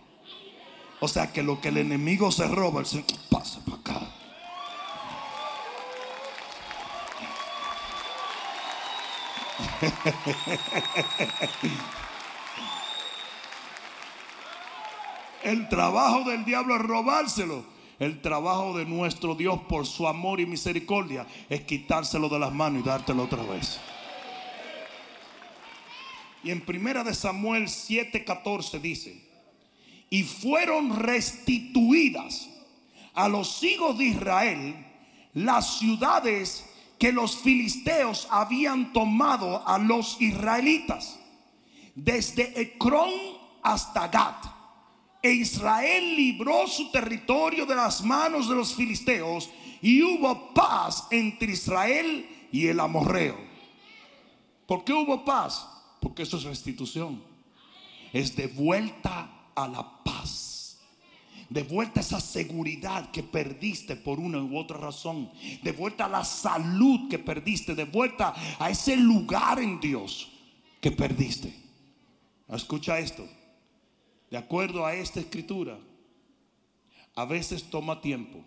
O 0.99 1.07
sea 1.07 1.31
que 1.31 1.41
lo 1.41 1.59
que 1.59 1.69
el 1.69 1.77
enemigo 1.77 2.31
se 2.31 2.47
roba, 2.47 2.81
el 2.81 2.85
Señor 2.85 3.05
pasa 3.29 3.59
para 3.65 3.77
acá. 3.77 3.99
El 15.43 15.69
trabajo 15.69 16.29
del 16.29 16.45
diablo 16.45 16.75
es 16.75 16.81
robárselo. 16.81 17.63
El 17.99 18.21
trabajo 18.21 18.77
de 18.77 18.85
nuestro 18.85 19.35
Dios 19.35 19.59
por 19.67 19.85
su 19.85 20.07
amor 20.07 20.39
y 20.39 20.45
misericordia 20.45 21.27
es 21.49 21.61
quitárselo 21.61 22.29
de 22.29 22.39
las 22.39 22.53
manos 22.53 22.81
y 22.81 22.85
dártelo 22.85 23.23
otra 23.23 23.43
vez. 23.43 23.79
Y 26.43 26.51
en 26.51 26.61
primera 26.61 27.03
de 27.03 27.13
Samuel 27.13 27.67
7:14 27.67 28.79
dice, 28.79 29.21
"Y 30.09 30.23
fueron 30.23 30.97
restituidas 30.97 32.49
a 33.13 33.27
los 33.27 33.61
hijos 33.63 33.97
de 33.97 34.05
Israel 34.05 34.85
las 35.33 35.79
ciudades 35.79 36.65
que 36.97 37.11
los 37.11 37.37
filisteos 37.37 38.27
habían 38.29 38.91
tomado 38.93 39.65
a 39.67 39.77
los 39.77 40.19
israelitas, 40.21 41.17
desde 41.95 42.61
Ecrón 42.61 43.09
hasta 43.63 44.07
Gat. 44.07 44.58
E 45.21 45.31
Israel 45.31 46.15
libró 46.15 46.67
su 46.67 46.91
territorio 46.91 47.65
de 47.65 47.75
las 47.75 48.03
manos 48.03 48.47
de 48.47 48.55
los 48.55 48.73
filisteos 48.73 49.49
y 49.81 50.01
hubo 50.01 50.53
paz 50.53 51.07
entre 51.11 51.51
Israel 51.51 52.27
y 52.51 52.67
el 52.67 52.79
amorreo. 52.79 53.37
¿Por 54.65 54.83
qué 54.83 54.93
hubo 54.93 55.25
paz? 55.25 55.67
Porque 55.99 56.23
eso 56.23 56.37
es 56.37 56.43
restitución. 56.43 57.21
Es 58.13 58.35
de 58.35 58.47
vuelta 58.47 59.29
a 59.55 59.67
la 59.67 60.03
paz 60.03 60.49
de 61.49 61.63
vuelta 61.63 61.99
esa 61.99 62.19
seguridad 62.19 63.09
que 63.11 63.23
perdiste 63.23 63.95
por 63.95 64.19
una 64.19 64.37
u 64.37 64.57
otra 64.57 64.77
razón, 64.77 65.31
de 65.63 65.71
vuelta 65.71 66.05
a 66.05 66.09
la 66.09 66.23
salud 66.23 67.09
que 67.09 67.17
perdiste, 67.17 67.73
de 67.73 67.85
vuelta 67.85 68.33
a 68.59 68.69
ese 68.69 68.95
lugar 68.95 69.59
en 69.59 69.79
Dios 69.79 70.31
que 70.79 70.91
perdiste. 70.91 71.53
Escucha 72.47 72.99
esto, 72.99 73.27
de 74.29 74.37
acuerdo 74.37 74.85
a 74.85 74.93
esta 74.93 75.19
escritura, 75.19 75.77
a 77.15 77.25
veces 77.25 77.63
toma 77.69 78.01
tiempo, 78.01 78.43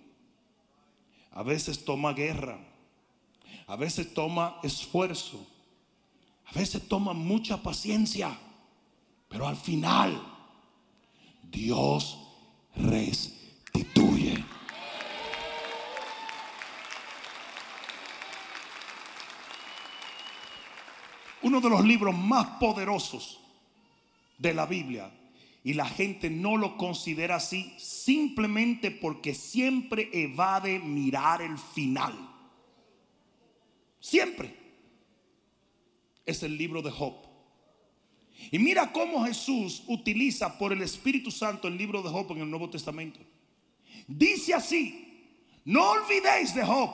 a 1.33 1.43
veces 1.43 1.85
toma 1.85 2.13
guerra, 2.13 2.59
a 3.67 3.77
veces 3.77 4.15
toma 4.15 4.59
esfuerzo, 4.63 5.47
a 6.47 6.53
veces 6.53 6.87
toma 6.89 7.13
mucha 7.13 7.63
paciencia, 7.63 8.39
Pero 9.29 9.49
al 9.49 9.57
final, 9.57 10.23
Dios 11.43 12.19
restituye. 12.77 14.45
Uno 21.41 21.63
de 21.63 21.71
los 21.71 21.83
libros 21.83 22.15
más 22.15 22.47
poderosos 22.61 23.41
de 24.37 24.53
la 24.53 24.67
Biblia 24.67 25.11
y 25.65 25.75
la 25.75 25.87
gente 25.87 26.29
no 26.29 26.57
lo 26.57 26.77
considera 26.77 27.37
así 27.37 27.73
simplemente 27.79 28.91
porque 28.91 29.35
siempre 29.35 30.11
evade 30.13 30.81
mirar 30.81 31.41
el 31.41 31.57
final. 31.57 32.15
Siempre. 34.01 34.61
Es 36.27 36.43
el 36.43 36.57
libro 36.57 36.83
de 36.83 36.91
Job. 36.91 37.15
Y 38.51 38.59
mira 38.59 38.91
cómo 38.93 39.25
Jesús 39.25 39.85
utiliza 39.87 40.59
por 40.59 40.73
el 40.73 40.83
Espíritu 40.83 41.31
Santo 41.31 41.69
el 41.69 41.77
libro 41.77 42.03
de 42.03 42.11
Job 42.11 42.33
en 42.33 42.39
el 42.39 42.51
Nuevo 42.51 42.69
Testamento. 42.69 43.21
Dice 44.09 44.55
así, 44.55 45.29
no 45.65 45.91
olvidéis 45.91 46.55
de 46.55 46.65
Job. 46.65 46.91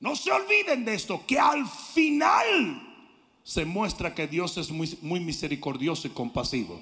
No 0.00 0.14
se 0.14 0.30
olviden 0.30 0.84
de 0.84 0.94
esto, 0.94 1.24
que 1.26 1.38
al 1.38 1.66
final 1.66 2.82
se 3.42 3.64
muestra 3.64 4.14
que 4.14 4.28
Dios 4.28 4.56
es 4.58 4.70
muy, 4.70 4.96
muy 5.00 5.18
misericordioso 5.18 6.06
y 6.06 6.10
compasivo. 6.10 6.80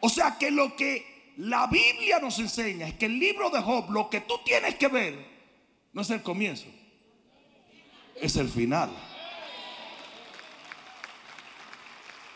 O 0.00 0.08
sea 0.08 0.36
que 0.38 0.50
lo 0.50 0.74
que 0.76 1.32
la 1.36 1.66
Biblia 1.66 2.18
nos 2.20 2.38
enseña 2.38 2.88
es 2.88 2.94
que 2.94 3.06
el 3.06 3.18
libro 3.18 3.50
de 3.50 3.60
Job, 3.60 3.90
lo 3.90 4.10
que 4.10 4.20
tú 4.20 4.38
tienes 4.44 4.74
que 4.74 4.88
ver, 4.88 5.26
no 5.92 6.02
es 6.02 6.10
el 6.10 6.22
comienzo, 6.22 6.66
es 8.14 8.36
el 8.36 8.48
final. 8.48 8.90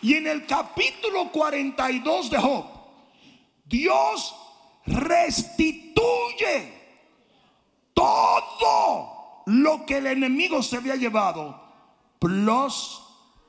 Y 0.02 0.14
en 0.14 0.26
el 0.26 0.46
capítulo 0.46 1.30
42 1.32 2.30
de 2.30 2.38
Job, 2.38 2.66
Dios 3.64 4.36
restituye 4.86 6.72
todo 7.94 9.42
lo 9.46 9.86
que 9.86 9.98
el 9.98 10.06
enemigo 10.06 10.62
se 10.62 10.76
había 10.76 10.96
llevado 10.96 11.62
plus, 12.18 13.02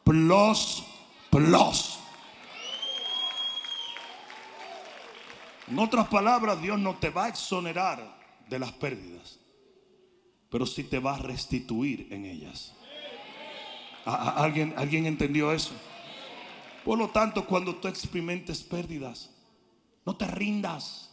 plus, 0.04 0.84
plus. 1.30 1.95
En 5.68 5.80
otras 5.80 6.08
palabras, 6.08 6.62
Dios 6.62 6.80
no 6.80 6.96
te 6.96 7.10
va 7.10 7.26
a 7.26 7.30
exonerar 7.30 8.16
de 8.48 8.60
las 8.60 8.72
pérdidas, 8.74 9.40
pero 10.50 10.66
sí 10.66 10.84
te 10.84 11.00
va 11.00 11.16
a 11.16 11.20
restituir 11.20 12.08
en 12.12 12.26
ellas. 12.26 12.74
¿Alguien, 14.06 14.74
¿Alguien 14.78 15.08
entendió 15.08 15.52
eso? 15.52 15.74
Por 16.84 17.00
lo 17.00 17.10
tanto, 17.10 17.48
cuando 17.48 17.76
tú 17.76 17.88
experimentes 17.88 18.62
pérdidas, 18.62 19.32
no 20.06 20.16
te 20.16 20.28
rindas. 20.28 21.10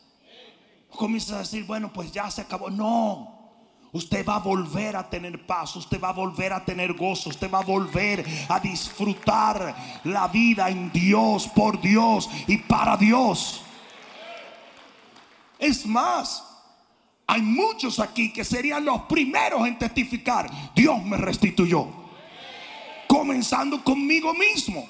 Comienzas 0.90 1.32
a 1.32 1.38
decir, 1.38 1.64
bueno, 1.64 1.90
pues 1.90 2.12
ya 2.12 2.30
se 2.30 2.42
acabó. 2.42 2.68
No, 2.68 3.42
Usted 3.92 4.24
va 4.26 4.36
a 4.36 4.38
volver 4.38 4.96
a 4.96 5.08
tener 5.08 5.46
paz, 5.46 5.76
usted 5.76 6.00
va 6.00 6.08
a 6.08 6.12
volver 6.12 6.54
a 6.54 6.64
tener 6.64 6.94
gozo, 6.94 7.28
usted 7.28 7.50
va 7.50 7.58
a 7.58 7.64
volver 7.64 8.24
a 8.48 8.58
disfrutar 8.58 10.00
la 10.04 10.28
vida 10.28 10.70
en 10.70 10.90
Dios, 10.90 11.46
por 11.48 11.78
Dios 11.78 12.28
y 12.46 12.56
para 12.56 12.96
Dios. 12.96 13.62
Es 15.62 15.86
más, 15.86 16.42
hay 17.24 17.40
muchos 17.40 18.00
aquí 18.00 18.32
que 18.32 18.44
serían 18.44 18.84
los 18.84 19.02
primeros 19.02 19.64
en 19.64 19.78
testificar, 19.78 20.50
Dios 20.74 21.00
me 21.04 21.16
restituyó. 21.16 21.86
Comenzando 23.06 23.84
conmigo 23.84 24.34
mismo. 24.34 24.88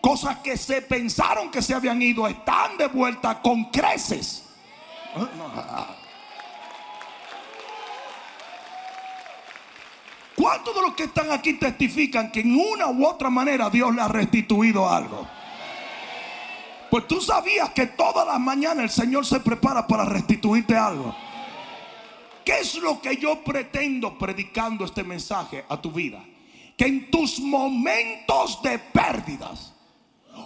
Cosas 0.00 0.38
que 0.38 0.56
se 0.56 0.80
pensaron 0.80 1.50
que 1.50 1.60
se 1.60 1.74
habían 1.74 2.00
ido 2.00 2.26
están 2.26 2.78
de 2.78 2.86
vuelta 2.86 3.42
con 3.42 3.66
creces. 3.66 4.46
¿Cuántos 10.34 10.74
de 10.74 10.80
los 10.80 10.94
que 10.94 11.04
están 11.04 11.30
aquí 11.30 11.52
testifican 11.52 12.32
que 12.32 12.40
en 12.40 12.58
una 12.58 12.88
u 12.88 13.06
otra 13.06 13.28
manera 13.28 13.68
Dios 13.68 13.94
le 13.94 14.00
ha 14.00 14.08
restituido 14.08 14.88
algo? 14.88 15.28
Pues 16.92 17.08
tú 17.08 17.22
sabías 17.22 17.70
que 17.70 17.86
todas 17.86 18.26
las 18.26 18.38
mañanas 18.38 18.84
el 18.84 18.90
Señor 18.90 19.24
se 19.24 19.40
prepara 19.40 19.86
para 19.86 20.04
restituirte 20.04 20.76
algo. 20.76 21.16
¿Qué 22.44 22.58
es 22.60 22.74
lo 22.74 23.00
que 23.00 23.16
yo 23.16 23.42
pretendo 23.42 24.18
predicando 24.18 24.84
este 24.84 25.02
mensaje 25.02 25.64
a 25.70 25.80
tu 25.80 25.90
vida? 25.90 26.22
Que 26.76 26.84
en 26.84 27.10
tus 27.10 27.40
momentos 27.40 28.60
de 28.62 28.78
pérdidas, 28.78 29.72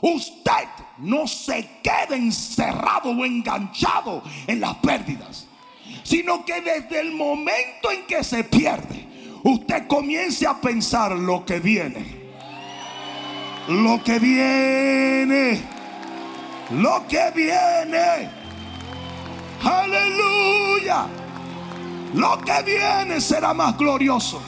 usted 0.00 0.68
no 0.98 1.26
se 1.26 1.68
quede 1.82 2.14
encerrado 2.14 3.10
o 3.10 3.24
enganchado 3.24 4.22
en 4.46 4.60
las 4.60 4.76
pérdidas, 4.76 5.48
sino 6.04 6.44
que 6.44 6.60
desde 6.60 7.00
el 7.00 7.10
momento 7.10 7.90
en 7.90 8.06
que 8.06 8.22
se 8.22 8.44
pierde, 8.44 9.04
usted 9.42 9.88
comience 9.88 10.46
a 10.46 10.60
pensar 10.60 11.10
lo 11.10 11.44
que 11.44 11.58
viene. 11.58 12.06
Lo 13.66 14.00
que 14.04 14.20
viene. 14.20 15.75
Lo 16.70 17.06
que 17.08 17.30
viene. 17.34 18.30
Aleluya. 19.62 21.06
Lo 22.14 22.38
que 22.38 22.62
viene 22.64 23.20
será 23.20 23.54
más 23.54 23.76
glorioso. 23.76 24.40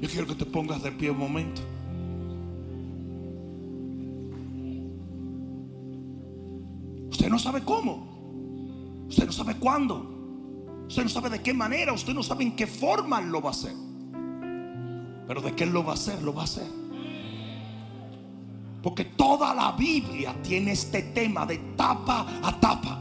Yo 0.00 0.08
quiero 0.08 0.26
que 0.26 0.34
te 0.34 0.46
pongas 0.46 0.82
de 0.82 0.92
pie 0.92 1.10
un 1.10 1.18
momento. 1.18 1.62
Usted 7.10 7.28
no 7.28 7.38
sabe 7.38 7.62
cómo. 7.62 9.06
Usted 9.08 9.26
no 9.26 9.32
sabe 9.32 9.56
cuándo. 9.56 10.12
Usted 10.88 11.04
no 11.04 11.08
sabe 11.08 11.30
de 11.30 11.40
qué 11.40 11.54
manera, 11.54 11.92
usted 11.92 12.12
no 12.12 12.22
sabe 12.22 12.44
en 12.44 12.56
qué 12.56 12.66
forma 12.66 13.20
lo 13.20 13.40
va 13.40 13.50
a 13.50 13.52
hacer. 13.52 13.74
Pero 15.26 15.40
de 15.40 15.54
qué 15.54 15.64
lo 15.64 15.84
va 15.84 15.92
a 15.92 15.94
hacer, 15.94 16.22
lo 16.22 16.34
va 16.34 16.42
a 16.42 16.44
hacer. 16.44 16.81
Porque 18.82 19.04
toda 19.04 19.54
la 19.54 19.72
Biblia 19.72 20.34
tiene 20.42 20.72
este 20.72 21.02
tema 21.02 21.46
de 21.46 21.58
tapa 21.76 22.26
a 22.42 22.58
tapa. 22.58 23.00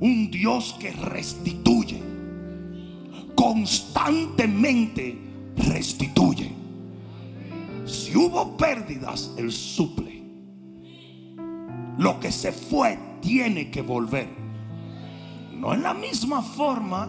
Un 0.00 0.30
Dios 0.30 0.76
que 0.80 0.90
restituye. 0.90 2.02
Constantemente 3.34 5.16
restituye. 5.56 6.50
Si 7.84 8.16
hubo 8.16 8.56
pérdidas, 8.56 9.32
Él 9.36 9.52
suple. 9.52 10.24
Lo 11.98 12.18
que 12.18 12.32
se 12.32 12.50
fue 12.50 12.98
tiene 13.20 13.70
que 13.70 13.82
volver. 13.82 14.28
No 15.54 15.72
en 15.72 15.82
la 15.82 15.94
misma 15.94 16.42
forma, 16.42 17.08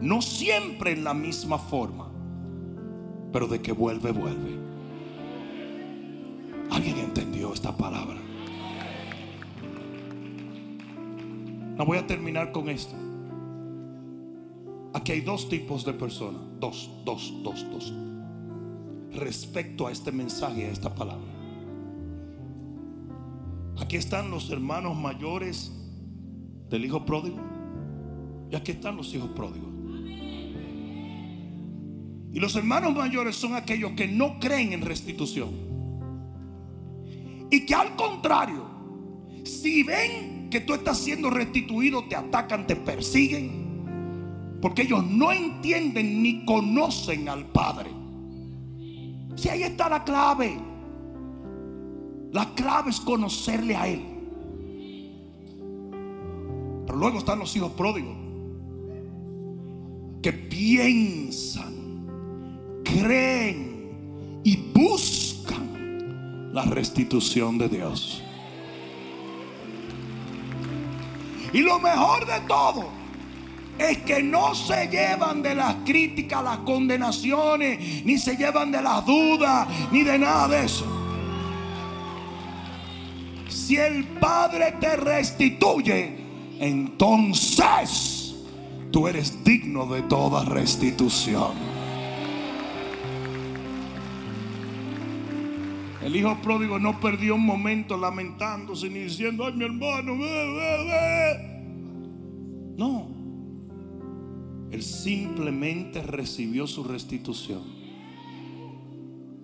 no 0.00 0.22
siempre 0.22 0.92
en 0.92 1.04
la 1.04 1.14
misma 1.14 1.58
forma, 1.58 2.10
pero 3.32 3.46
de 3.46 3.60
que 3.60 3.72
vuelve, 3.72 4.10
vuelve. 4.10 4.65
¿Alguien 6.70 6.98
entendió 6.98 7.52
esta 7.52 7.76
palabra? 7.76 8.20
No 11.76 11.84
voy 11.84 11.98
a 11.98 12.06
terminar 12.06 12.52
con 12.52 12.68
esto. 12.68 12.94
Aquí 14.94 15.12
hay 15.12 15.20
dos 15.20 15.48
tipos 15.48 15.84
de 15.84 15.92
personas. 15.92 16.40
Dos, 16.58 16.90
dos, 17.04 17.34
dos, 17.42 17.66
dos. 17.70 17.92
Respecto 19.12 19.86
a 19.86 19.92
este 19.92 20.10
mensaje, 20.10 20.64
a 20.64 20.70
esta 20.70 20.94
palabra. 20.94 21.26
Aquí 23.78 23.96
están 23.96 24.30
los 24.30 24.50
hermanos 24.50 24.96
mayores 24.96 25.70
del 26.70 26.84
hijo 26.84 27.04
pródigo. 27.04 27.38
Y 28.50 28.56
aquí 28.56 28.72
están 28.72 28.96
los 28.96 29.12
hijos 29.14 29.30
pródigos. 29.30 29.68
Y 32.32 32.40
los 32.40 32.56
hermanos 32.56 32.94
mayores 32.94 33.36
son 33.36 33.54
aquellos 33.54 33.92
que 33.92 34.08
no 34.08 34.38
creen 34.40 34.72
en 34.72 34.82
restitución. 34.82 35.75
Y 37.50 37.64
que 37.64 37.74
al 37.74 37.94
contrario, 37.96 38.64
si 39.44 39.82
ven 39.82 40.48
que 40.50 40.60
tú 40.60 40.74
estás 40.74 40.98
siendo 40.98 41.30
restituido, 41.30 42.04
te 42.08 42.16
atacan, 42.16 42.66
te 42.66 42.76
persiguen. 42.76 44.58
Porque 44.60 44.82
ellos 44.82 45.04
no 45.04 45.32
entienden 45.32 46.22
ni 46.22 46.44
conocen 46.44 47.28
al 47.28 47.46
Padre. 47.46 47.90
Si 49.36 49.48
ahí 49.48 49.62
está 49.62 49.88
la 49.88 50.02
clave. 50.02 50.58
La 52.32 52.54
clave 52.54 52.90
es 52.90 53.00
conocerle 53.00 53.76
a 53.76 53.88
Él. 53.88 54.02
Pero 56.86 56.98
luego 56.98 57.18
están 57.18 57.38
los 57.38 57.54
hijos 57.56 57.72
pródigos 57.72 58.16
que 60.22 60.32
piensan, 60.32 61.74
creen 62.84 64.40
y 64.42 64.56
buscan 64.74 65.25
la 66.56 66.62
restitución 66.62 67.58
de 67.58 67.68
Dios. 67.68 68.22
Y 71.52 71.58
lo 71.58 71.78
mejor 71.78 72.24
de 72.24 72.40
todo 72.48 72.88
es 73.78 73.98
que 73.98 74.22
no 74.22 74.54
se 74.54 74.88
llevan 74.88 75.42
de 75.42 75.54
las 75.54 75.74
críticas, 75.84 76.42
las 76.42 76.58
condenaciones, 76.60 78.06
ni 78.06 78.16
se 78.16 78.38
llevan 78.38 78.72
de 78.72 78.80
las 78.80 79.04
dudas, 79.04 79.68
ni 79.92 80.02
de 80.02 80.18
nada 80.18 80.48
de 80.48 80.64
eso. 80.64 80.86
Si 83.50 83.76
el 83.76 84.04
Padre 84.18 84.76
te 84.80 84.96
restituye, 84.96 86.16
entonces 86.58 88.34
tú 88.90 89.06
eres 89.06 89.44
digno 89.44 89.84
de 89.84 90.00
toda 90.00 90.42
restitución. 90.46 91.75
El 96.06 96.14
hijo 96.14 96.40
pródigo 96.40 96.78
no 96.78 97.00
perdió 97.00 97.34
un 97.34 97.44
momento 97.44 97.96
lamentándose 97.96 98.88
ni 98.88 99.00
diciendo, 99.00 99.44
ay 99.44 99.54
mi 99.54 99.64
hermano, 99.64 100.14
No. 102.76 103.08
Él 104.70 104.84
simplemente 104.84 106.02
recibió 106.02 106.68
su 106.68 106.84
restitución. 106.84 107.64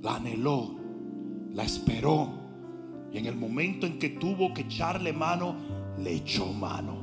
La 0.03 0.15
anheló, 0.15 0.77
la 1.53 1.65
esperó. 1.65 2.29
Y 3.13 3.19
en 3.19 3.27
el 3.27 3.35
momento 3.35 3.85
en 3.85 3.99
que 3.99 4.11
tuvo 4.11 4.55
que 4.55 4.63
echarle 4.63 5.13
mano, 5.13 5.57
le 5.99 6.15
echó 6.15 6.53
mano. 6.53 6.95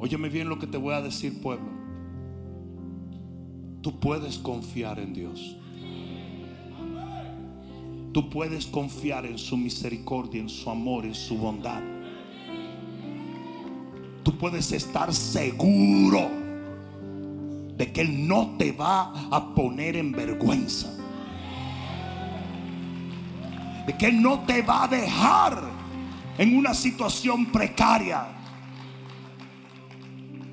Óyeme 0.00 0.28
bien 0.28 0.48
lo 0.48 0.58
que 0.58 0.66
te 0.66 0.76
voy 0.76 0.94
a 0.94 1.02
decir, 1.02 1.40
pueblo. 1.40 1.70
Tú 3.80 4.00
puedes 4.00 4.38
confiar 4.38 4.98
en 4.98 5.14
Dios. 5.14 5.56
Tú 8.12 8.28
puedes 8.28 8.66
confiar 8.66 9.24
en 9.24 9.38
su 9.38 9.56
misericordia, 9.56 10.40
en 10.40 10.48
su 10.50 10.68
amor, 10.68 11.06
en 11.06 11.14
su 11.14 11.38
bondad. 11.38 11.80
Tú 14.22 14.36
puedes 14.36 14.70
estar 14.72 15.14
seguro 15.14 16.30
de 17.76 17.90
que 17.90 18.02
Él 18.02 18.28
no 18.28 18.54
te 18.58 18.72
va 18.72 19.12
a 19.30 19.54
poner 19.54 19.96
en 19.96 20.12
vergüenza. 20.12 20.88
De 23.86 23.96
que 23.96 24.06
Él 24.08 24.20
no 24.20 24.40
te 24.40 24.60
va 24.60 24.84
a 24.84 24.88
dejar 24.88 25.62
en 26.36 26.56
una 26.56 26.74
situación 26.74 27.46
precaria. 27.46 28.26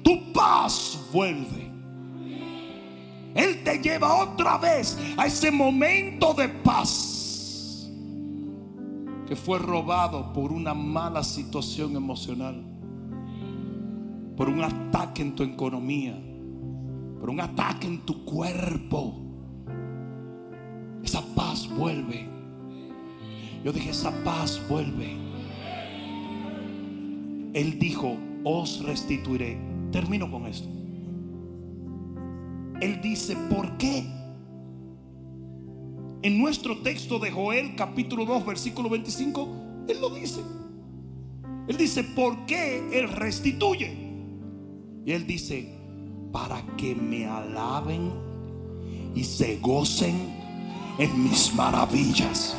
Tu 0.01 0.31
paz 0.31 0.97
vuelve. 1.11 1.69
Él 3.35 3.63
te 3.65 3.79
lleva 3.79 4.15
otra 4.15 4.57
vez 4.57 4.97
a 5.17 5.25
ese 5.27 5.51
momento 5.51 6.33
de 6.33 6.47
paz 6.47 7.08
que 9.29 9.35
fue 9.35 9.59
robado 9.59 10.33
por 10.33 10.51
una 10.51 10.73
mala 10.73 11.23
situación 11.23 11.95
emocional, 11.95 12.63
por 14.35 14.49
un 14.49 14.63
ataque 14.63 15.21
en 15.21 15.35
tu 15.35 15.43
economía, 15.43 16.19
por 17.19 17.29
un 17.29 17.39
ataque 17.39 17.85
en 17.85 17.99
tu 17.99 18.25
cuerpo. 18.25 19.13
Esa 21.03 21.21
paz 21.35 21.69
vuelve. 21.77 22.27
Yo 23.63 23.71
dije, 23.71 23.91
esa 23.91 24.11
paz 24.23 24.59
vuelve. 24.67 25.15
Él 27.53 27.77
dijo, 27.77 28.17
os 28.43 28.83
restituiré. 28.83 29.59
Termino 29.91 30.31
con 30.31 30.47
esto. 30.47 30.67
Él 32.81 32.99
dice, 32.99 33.37
¿por 33.47 33.77
qué? 33.77 34.07
En 36.21 36.37
nuestro 36.37 36.79
texto 36.79 37.17
de 37.17 37.31
Joel 37.31 37.75
capítulo 37.77 38.25
2 38.25 38.45
versículo 38.45 38.89
25, 38.89 39.85
Él 39.87 40.01
lo 40.01 40.09
dice. 40.09 40.41
Él 41.65 41.77
dice, 41.77 42.03
¿por 42.03 42.45
qué 42.45 42.83
Él 42.91 43.09
restituye? 43.09 43.95
Y 45.05 45.13
Él 45.13 45.25
dice, 45.25 45.69
para 46.33 46.61
que 46.75 46.93
me 46.93 47.25
alaben 47.25 48.11
y 49.15 49.23
se 49.23 49.59
gocen 49.59 50.15
en 50.97 51.23
mis 51.23 51.55
maravillas. 51.55 52.57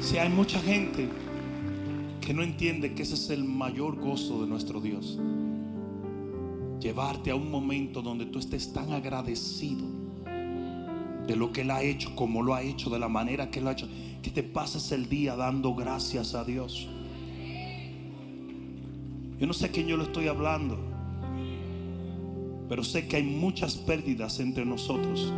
Si 0.00 0.18
hay 0.18 0.28
mucha 0.28 0.58
gente 0.58 1.08
que 2.20 2.34
no 2.34 2.42
entiende 2.42 2.94
que 2.94 3.04
ese 3.04 3.14
es 3.14 3.30
el 3.30 3.44
mayor 3.44 3.94
gozo 3.94 4.42
de 4.42 4.48
nuestro 4.48 4.80
Dios 4.80 5.20
llevarte 6.80 7.30
a 7.30 7.34
un 7.34 7.50
momento 7.50 8.02
donde 8.02 8.26
tú 8.26 8.38
estés 8.38 8.72
tan 8.72 8.92
agradecido 8.92 9.84
de 11.26 11.36
lo 11.36 11.52
que 11.52 11.60
Él 11.60 11.70
ha 11.70 11.82
hecho, 11.82 12.14
como 12.14 12.42
lo 12.42 12.54
ha 12.54 12.62
hecho, 12.62 12.88
de 12.90 12.98
la 12.98 13.08
manera 13.08 13.50
que 13.50 13.60
lo 13.60 13.68
ha 13.68 13.72
hecho, 13.72 13.88
que 14.22 14.30
te 14.30 14.42
pases 14.42 14.92
el 14.92 15.08
día 15.08 15.36
dando 15.36 15.74
gracias 15.74 16.34
a 16.34 16.44
Dios. 16.44 16.88
Yo 19.38 19.46
no 19.46 19.52
sé 19.52 19.66
a 19.66 19.68
quién 19.70 19.86
yo 19.86 19.96
le 19.96 20.04
estoy 20.04 20.26
hablando, 20.26 20.78
pero 22.68 22.82
sé 22.82 23.06
que 23.06 23.16
hay 23.16 23.22
muchas 23.22 23.76
pérdidas 23.76 24.40
entre 24.40 24.64
nosotros 24.64 25.32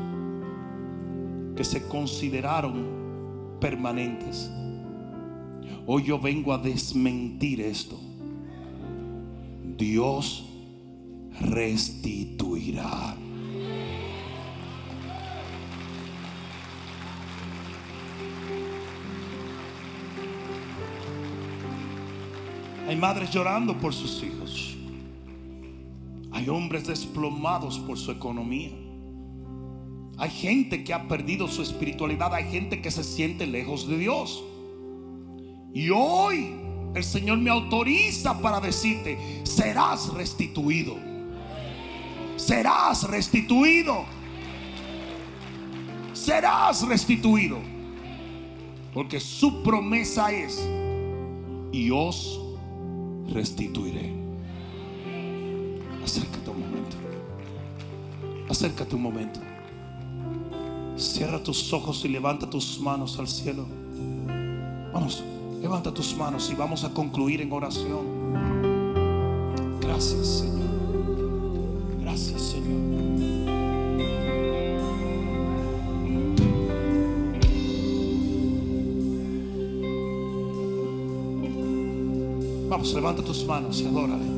que 1.57 1.65
se 1.65 1.87
consideraron 1.89 3.57
permanentes. 3.61 4.51
Hoy 5.87 6.05
yo 6.05 6.19
vengo 6.19 6.53
a 6.53 6.59
desmentir 6.59 7.61
esto. 7.61 7.99
Dios 9.77 10.50
restituirá. 11.41 13.17
Hay 22.87 22.97
madres 22.97 23.31
llorando 23.31 23.79
por 23.79 23.95
sus 23.95 24.23
hijos. 24.23 24.77
Hay 26.33 26.49
hombres 26.49 26.87
desplomados 26.87 27.79
por 27.79 27.97
su 27.97 28.11
economía. 28.11 28.73
Hay 30.19 30.31
gente 30.31 30.83
que 30.85 30.93
ha 30.93 31.07
perdido 31.07 31.49
su 31.49 31.63
espiritualidad. 31.63 32.35
Hay 32.35 32.51
gente 32.51 32.83
que 32.83 32.91
se 32.91 33.05
siente 33.05 33.47
lejos 33.47 33.89
de 33.89 33.97
Dios. 33.97 34.43
Y 35.73 35.91
hoy 35.91 36.53
el 36.95 37.05
Señor 37.05 37.39
me 37.39 37.51
autoriza 37.51 38.41
para 38.41 38.61
decirte, 38.61 39.17
serás 39.45 40.13
restituido 40.13 41.10
serás 42.51 43.05
restituido. 43.05 44.05
Serás 46.13 46.83
restituido. 46.83 47.59
Porque 48.93 49.21
su 49.21 49.63
promesa 49.63 50.33
es, 50.33 50.69
y 51.71 51.91
os 51.93 52.41
restituiré. 53.33 54.13
Acércate 56.03 56.51
un 56.51 56.61
momento. 56.61 56.97
Acércate 58.49 58.97
un 58.97 59.03
momento. 59.03 59.41
Cierra 60.97 61.41
tus 61.41 61.73
ojos 61.73 62.05
y 62.05 62.09
levanta 62.09 62.51
tus 62.51 62.81
manos 62.81 63.17
al 63.21 63.29
cielo. 63.29 63.65
Vamos, 64.93 65.23
levanta 65.63 65.95
tus 65.95 66.17
manos 66.17 66.51
y 66.51 66.57
vamos 66.57 66.83
a 66.83 66.93
concluir 66.93 67.43
en 67.43 67.53
oración. 67.53 68.05
Gracias, 69.81 70.27
Señor. 70.41 70.70
Levanta 82.83 83.23
tus 83.23 83.45
manos 83.45 83.81
y 83.81 83.87
adórale. 83.87 84.30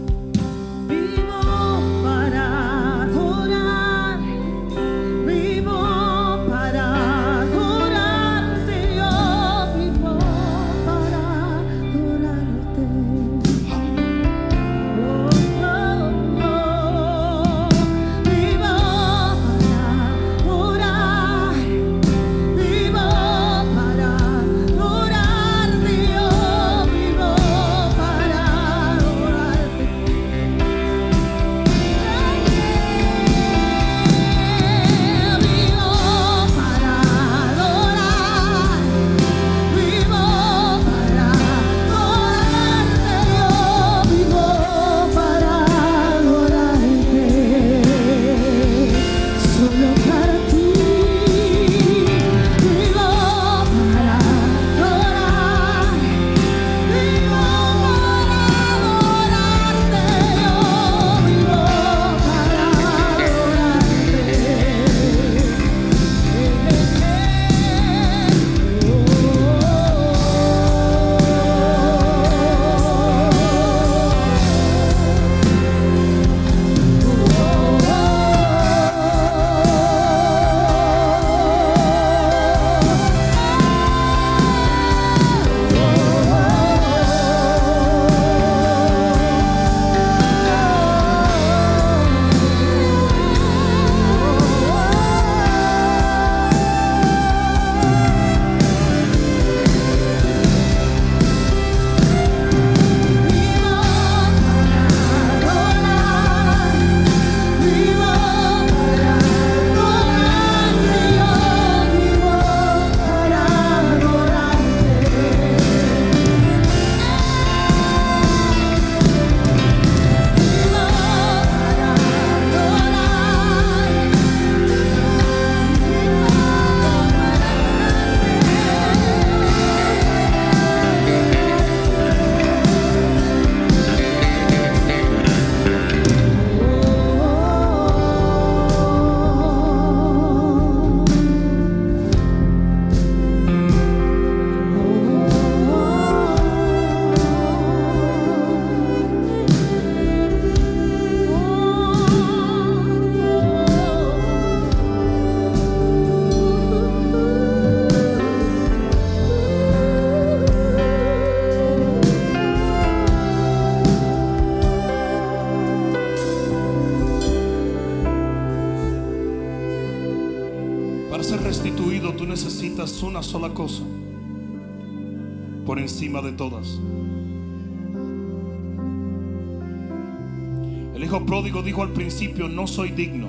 El 180.94 181.04
hijo 181.04 181.24
pródigo 181.24 181.62
dijo 181.62 181.82
al 181.82 181.92
principio, 181.92 182.48
no 182.48 182.66
soy 182.66 182.90
digno. 182.90 183.28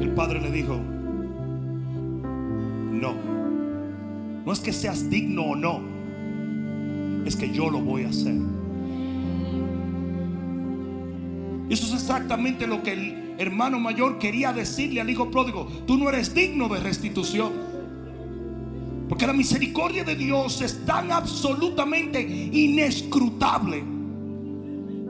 El 0.00 0.10
padre 0.10 0.40
le 0.40 0.50
dijo, 0.50 0.76
no, 2.90 3.14
no 4.44 4.52
es 4.52 4.58
que 4.58 4.72
seas 4.72 5.08
digno 5.08 5.42
o 5.42 5.54
no, 5.54 5.80
es 7.24 7.36
que 7.36 7.52
yo 7.52 7.70
lo 7.70 7.80
voy 7.80 8.02
a 8.04 8.08
hacer. 8.08 8.34
Eso 11.68 11.86
es 11.86 11.92
exactamente 12.02 12.66
lo 12.66 12.82
que 12.82 12.92
el 12.94 13.34
hermano 13.38 13.78
mayor 13.78 14.18
quería 14.18 14.52
decirle 14.52 15.00
al 15.00 15.08
hijo 15.08 15.30
pródigo. 15.30 15.68
Tú 15.86 15.96
no 15.96 16.08
eres 16.08 16.34
digno 16.34 16.68
de 16.68 16.80
restitución. 16.80 17.52
Porque 19.20 19.32
la 19.32 19.36
misericordia 19.36 20.02
de 20.02 20.16
Dios 20.16 20.62
es 20.62 20.86
tan 20.86 21.12
absolutamente 21.12 22.22
inescrutable 22.22 23.84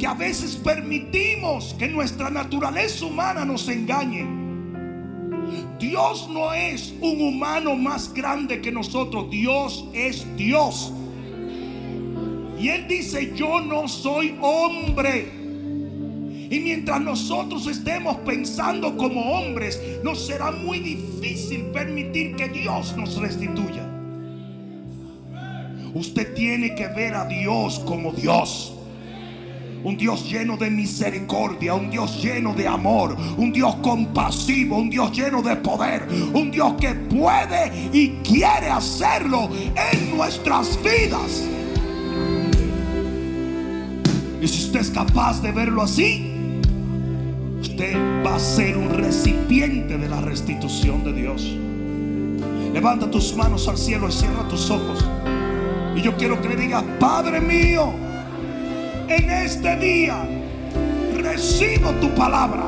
que 0.01 0.05
a 0.05 0.15
veces 0.15 0.57
permitimos 0.57 1.77
que 1.79 1.87
nuestra 1.87 2.29
naturaleza 2.29 3.07
humana 3.07 3.45
nos 3.45 3.69
engañe. 3.69 4.27
Dios 5.79 6.29
no 6.29 6.53
es 6.53 6.93
un 7.01 7.23
humano 7.23 7.77
más 7.77 8.13
grande 8.13 8.61
que 8.61 8.73
nosotros. 8.73 9.31
Dios 9.31 9.85
es 9.93 10.27
Dios. 10.37 10.93
Y 12.59 12.67
Él 12.67 12.89
dice, 12.89 13.33
yo 13.37 13.61
no 13.61 13.87
soy 13.87 14.37
hombre 14.41 15.31
y 16.51 16.59
mientras 16.59 17.01
nosotros 17.01 17.69
estemos 17.69 18.17
pensando 18.27 18.97
como 18.97 19.21
hombres, 19.35 19.81
nos 20.03 20.27
será 20.27 20.51
muy 20.51 20.81
difícil 20.81 21.67
permitir 21.67 22.35
que 22.35 22.49
Dios 22.49 22.97
nos 22.97 23.17
restituya. 23.19 23.90
Usted 25.95 26.35
tiene 26.35 26.75
que 26.75 26.89
ver 26.89 27.15
a 27.15 27.25
Dios 27.25 27.81
como 27.81 28.13
Dios. 28.13 28.75
Un 29.83 29.97
Dios 29.97 30.31
lleno 30.31 30.59
de 30.59 30.71
misericordia, 30.71 31.75
un 31.75 31.91
Dios 31.91 32.23
lleno 32.23 32.53
de 32.53 32.69
amor, 32.69 33.17
un 33.39 33.51
Dios 33.51 33.77
compasivo, 33.77 34.77
un 34.77 34.91
Dios 34.91 35.11
lleno 35.13 35.41
de 35.41 35.57
poder, 35.57 36.07
un 36.35 36.51
Dios 36.51 36.75
que 36.79 36.95
puede 36.95 37.73
y 37.91 38.09
quiere 38.23 38.69
hacerlo 38.69 39.49
en 39.93 40.17
nuestras 40.17 40.79
vidas. 40.83 41.45
Y 44.43 44.49
si 44.49 44.65
usted 44.65 44.81
es 44.81 44.91
capaz 44.91 45.41
de 45.41 45.53
verlo 45.53 45.83
así, 45.83 46.31
va 48.25 48.35
a 48.35 48.39
ser 48.39 48.77
un 48.77 48.91
recipiente 48.91 49.97
de 49.97 50.09
la 50.09 50.21
restitución 50.21 51.03
de 51.05 51.13
Dios. 51.13 51.57
Levanta 52.73 53.11
tus 53.11 53.35
manos 53.35 53.69
al 53.69 53.79
cielo 53.79 54.09
y 54.09 54.13
cierra 54.13 54.47
tus 54.49 54.71
ojos. 54.71 55.05
Y 55.97 56.03
yo 56.03 56.17
quiero 56.17 56.41
que 56.41 56.49
le 56.49 56.57
digas, 56.57 56.85
Padre 56.99 57.41
mío, 57.41 57.93
en 59.09 59.31
este 59.31 59.77
día 59.77 60.19
recibo 61.17 61.91
tu 62.01 62.15
palabra 62.15 62.65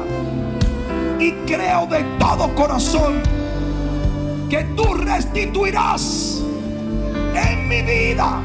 y 1.18 1.32
creo 1.46 1.86
de 1.86 2.02
todo 2.18 2.54
corazón 2.54 3.22
que 4.50 4.64
tú 4.76 4.94
restituirás 4.94 6.42
en 7.34 7.68
mi 7.68 7.82
vida 7.82 8.40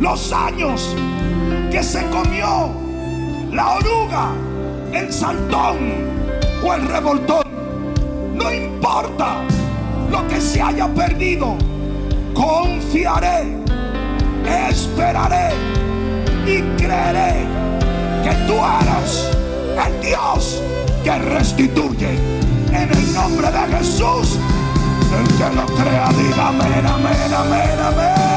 los 0.00 0.32
años 0.32 0.94
que 1.70 1.82
se 1.82 2.04
comió 2.10 2.70
la 3.52 3.76
oruga 3.76 4.32
el 4.92 5.12
saltón 5.12 5.76
o 6.64 6.74
el 6.74 6.88
revoltón. 6.88 7.42
No 8.34 8.52
importa 8.52 9.38
lo 10.10 10.26
que 10.28 10.40
se 10.40 10.60
haya 10.60 10.88
perdido. 10.88 11.56
Confiaré, 12.36 13.56
esperaré 14.68 15.54
y 16.44 16.60
creeré 16.76 17.46
que 18.22 18.30
tú 18.46 18.52
eres 18.52 19.30
el 19.86 20.00
Dios 20.02 20.62
que 21.02 21.18
restituye. 21.18 22.18
En 22.72 22.92
el 22.92 23.14
nombre 23.14 23.50
de 23.50 23.78
Jesús, 23.78 24.38
el 25.18 25.26
que 25.38 25.56
lo 25.56 25.64
crea, 25.64 26.08
amén, 26.08 26.86
amén, 26.86 27.34
amén, 27.34 27.78
amén. 27.80 28.35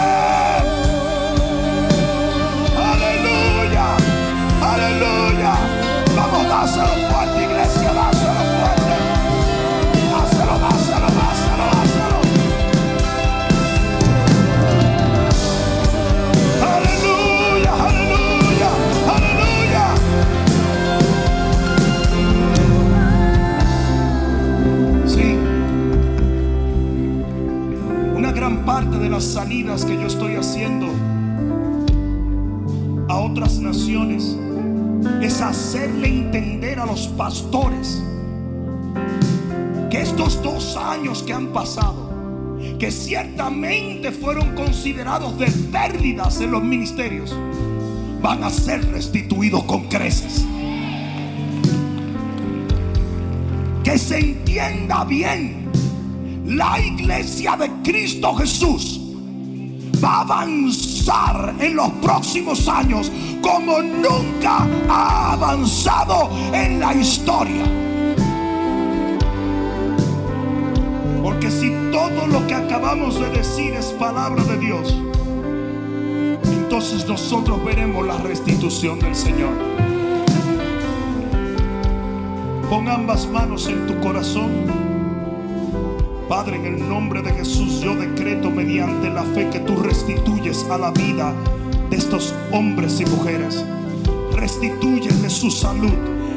Las 29.19 29.33
salidas 29.33 29.83
que 29.83 29.99
yo 29.99 30.07
estoy 30.07 30.35
haciendo 30.35 30.87
a 33.09 33.17
otras 33.17 33.59
naciones 33.59 34.37
es 35.21 35.41
hacerle 35.41 36.07
entender 36.07 36.79
a 36.79 36.85
los 36.85 37.09
pastores 37.09 38.01
que 39.91 39.99
estos 39.99 40.41
dos 40.41 40.77
años 40.77 41.21
que 41.21 41.33
han 41.33 41.47
pasado, 41.47 42.57
que 42.79 42.89
ciertamente 42.91 44.13
fueron 44.13 44.55
considerados 44.55 45.37
de 45.37 45.47
pérdidas 45.69 46.39
en 46.39 46.51
los 46.51 46.63
ministerios, 46.63 47.35
van 48.21 48.41
a 48.45 48.49
ser 48.49 48.89
restituidos 48.89 49.65
con 49.65 49.89
creces. 49.89 50.45
Que 53.83 53.97
se 53.97 54.17
entienda 54.17 55.03
bien, 55.03 55.69
la 56.45 56.79
iglesia 56.79 57.57
de 57.57 57.69
Cristo 57.83 58.33
Jesús 58.35 59.07
va 60.03 60.17
a 60.17 60.21
avanzar 60.21 61.55
en 61.59 61.75
los 61.75 61.89
próximos 62.01 62.67
años 62.67 63.11
como 63.41 63.81
nunca 63.81 64.67
ha 64.89 65.33
avanzado 65.33 66.29
en 66.53 66.79
la 66.79 66.93
historia. 66.93 67.63
Porque 71.21 71.51
si 71.51 71.69
todo 71.91 72.27
lo 72.27 72.47
que 72.47 72.55
acabamos 72.55 73.19
de 73.19 73.29
decir 73.29 73.73
es 73.73 73.87
palabra 73.87 74.43
de 74.43 74.57
Dios, 74.57 74.95
entonces 76.43 77.07
nosotros 77.07 77.63
veremos 77.65 78.05
la 78.05 78.17
restitución 78.17 78.99
del 78.99 79.15
Señor. 79.15 79.53
Pon 82.69 82.87
ambas 82.87 83.27
manos 83.27 83.67
en 83.67 83.87
tu 83.87 83.99
corazón. 83.99 84.98
Padre, 86.29 86.57
en 86.57 86.65
el 86.75 86.87
nombre 86.87 87.23
de 87.23 87.33
Jesús 87.33 87.81
yo 87.81 87.95
decreto 87.95 88.51
mediante 88.51 89.09
la 89.09 89.23
fe 89.23 89.49
que 89.49 89.61
tú 89.61 89.75
restituyes 89.77 90.63
a 90.65 90.77
la 90.77 90.91
vida 90.91 91.33
de 91.89 91.97
estos 91.97 92.35
hombres 92.51 93.01
y 93.01 93.05
mujeres. 93.07 93.65
Restitúyele 94.33 95.27
su 95.27 95.49
salud, 95.49 95.91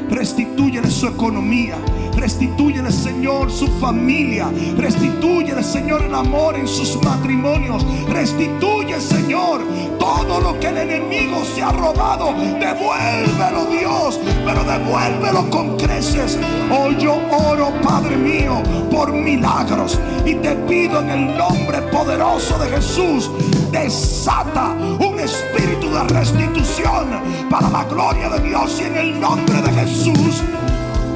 restitúyele 0.09 0.89
su 0.89 1.05
economía, 1.05 1.77
Restitúyele, 2.15 2.91
Señor, 2.91 3.51
su 3.51 3.67
familia. 3.79 4.47
Restitúyele, 4.77 5.63
Señor, 5.63 6.03
el 6.03 6.13
amor 6.13 6.55
en 6.55 6.67
sus 6.67 7.01
matrimonios. 7.03 7.85
Restituye, 8.07 8.99
Señor, 8.99 9.61
todo 9.99 10.39
lo 10.39 10.59
que 10.59 10.67
el 10.67 10.77
enemigo 10.77 11.43
se 11.43 11.61
ha 11.61 11.71
robado. 11.71 12.33
Devuélvelo, 12.33 13.65
Dios, 13.71 14.19
pero 14.45 14.63
devuélvelo 14.63 15.49
con 15.49 15.77
creces. 15.77 16.39
Hoy 16.71 16.97
yo 16.99 17.19
oro, 17.49 17.73
Padre 17.81 18.17
mío, 18.17 18.61
por 18.91 19.11
milagros. 19.11 19.99
Y 20.25 20.35
te 20.35 20.55
pido 20.55 20.99
en 21.01 21.09
el 21.09 21.37
nombre 21.37 21.81
poderoso 21.83 22.57
de 22.59 22.69
Jesús, 22.69 23.29
desata 23.71 24.71
un 24.99 25.19
espíritu 25.19 25.89
de 25.89 26.03
restitución 26.05 27.09
para 27.49 27.69
la 27.69 27.83
gloria 27.85 28.29
de 28.29 28.39
Dios 28.39 28.79
y 28.81 28.85
en 28.85 28.95
el 28.95 29.19
nombre 29.19 29.61
de 29.61 29.71
Jesús. 29.71 30.41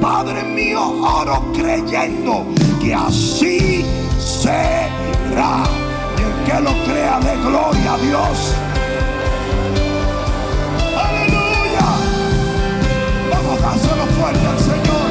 Padre 0.00 0.44
mío, 0.44 0.80
oro 1.02 1.52
creyendo 1.52 2.46
que 2.80 2.94
así 2.94 3.84
será. 4.18 5.64
Y 6.16 6.22
el 6.22 6.44
que 6.44 6.60
lo 6.60 6.70
crea 6.84 7.18
de 7.20 7.36
gloria 7.36 7.94
a 7.94 7.98
Dios. 7.98 8.54
Aleluya. 10.96 11.86
Vamos 13.30 13.58
a 13.58 13.62
dárselo 13.66 14.06
fuerte 14.06 14.46
al 14.46 14.58
Señor. 14.58 15.08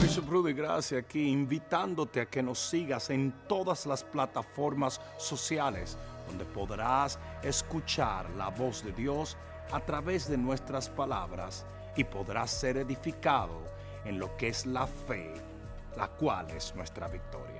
Bishop 0.00 0.28
Rudy, 0.30 0.52
gracias 0.52 1.02
aquí 1.02 1.28
invitándote 1.28 2.20
a 2.20 2.26
que 2.26 2.42
nos 2.42 2.58
sigas 2.58 3.10
en 3.10 3.34
todas 3.48 3.86
las 3.86 4.04
plataformas 4.04 5.00
sociales 5.16 5.98
donde 6.28 6.44
podrás 6.44 7.18
escuchar 7.42 8.30
la 8.30 8.48
voz 8.48 8.84
de 8.84 8.92
Dios 8.92 9.36
a 9.72 9.80
través 9.80 10.28
de 10.28 10.36
nuestras 10.38 10.88
palabras 10.88 11.66
y 11.96 12.04
podrás 12.04 12.50
ser 12.50 12.76
edificado 12.78 13.62
en 14.04 14.18
lo 14.18 14.36
que 14.36 14.48
es 14.48 14.66
la 14.66 14.86
fe, 14.86 15.32
la 15.96 16.08
cual 16.08 16.50
es 16.50 16.74
nuestra 16.74 17.08
victoria. 17.08 17.53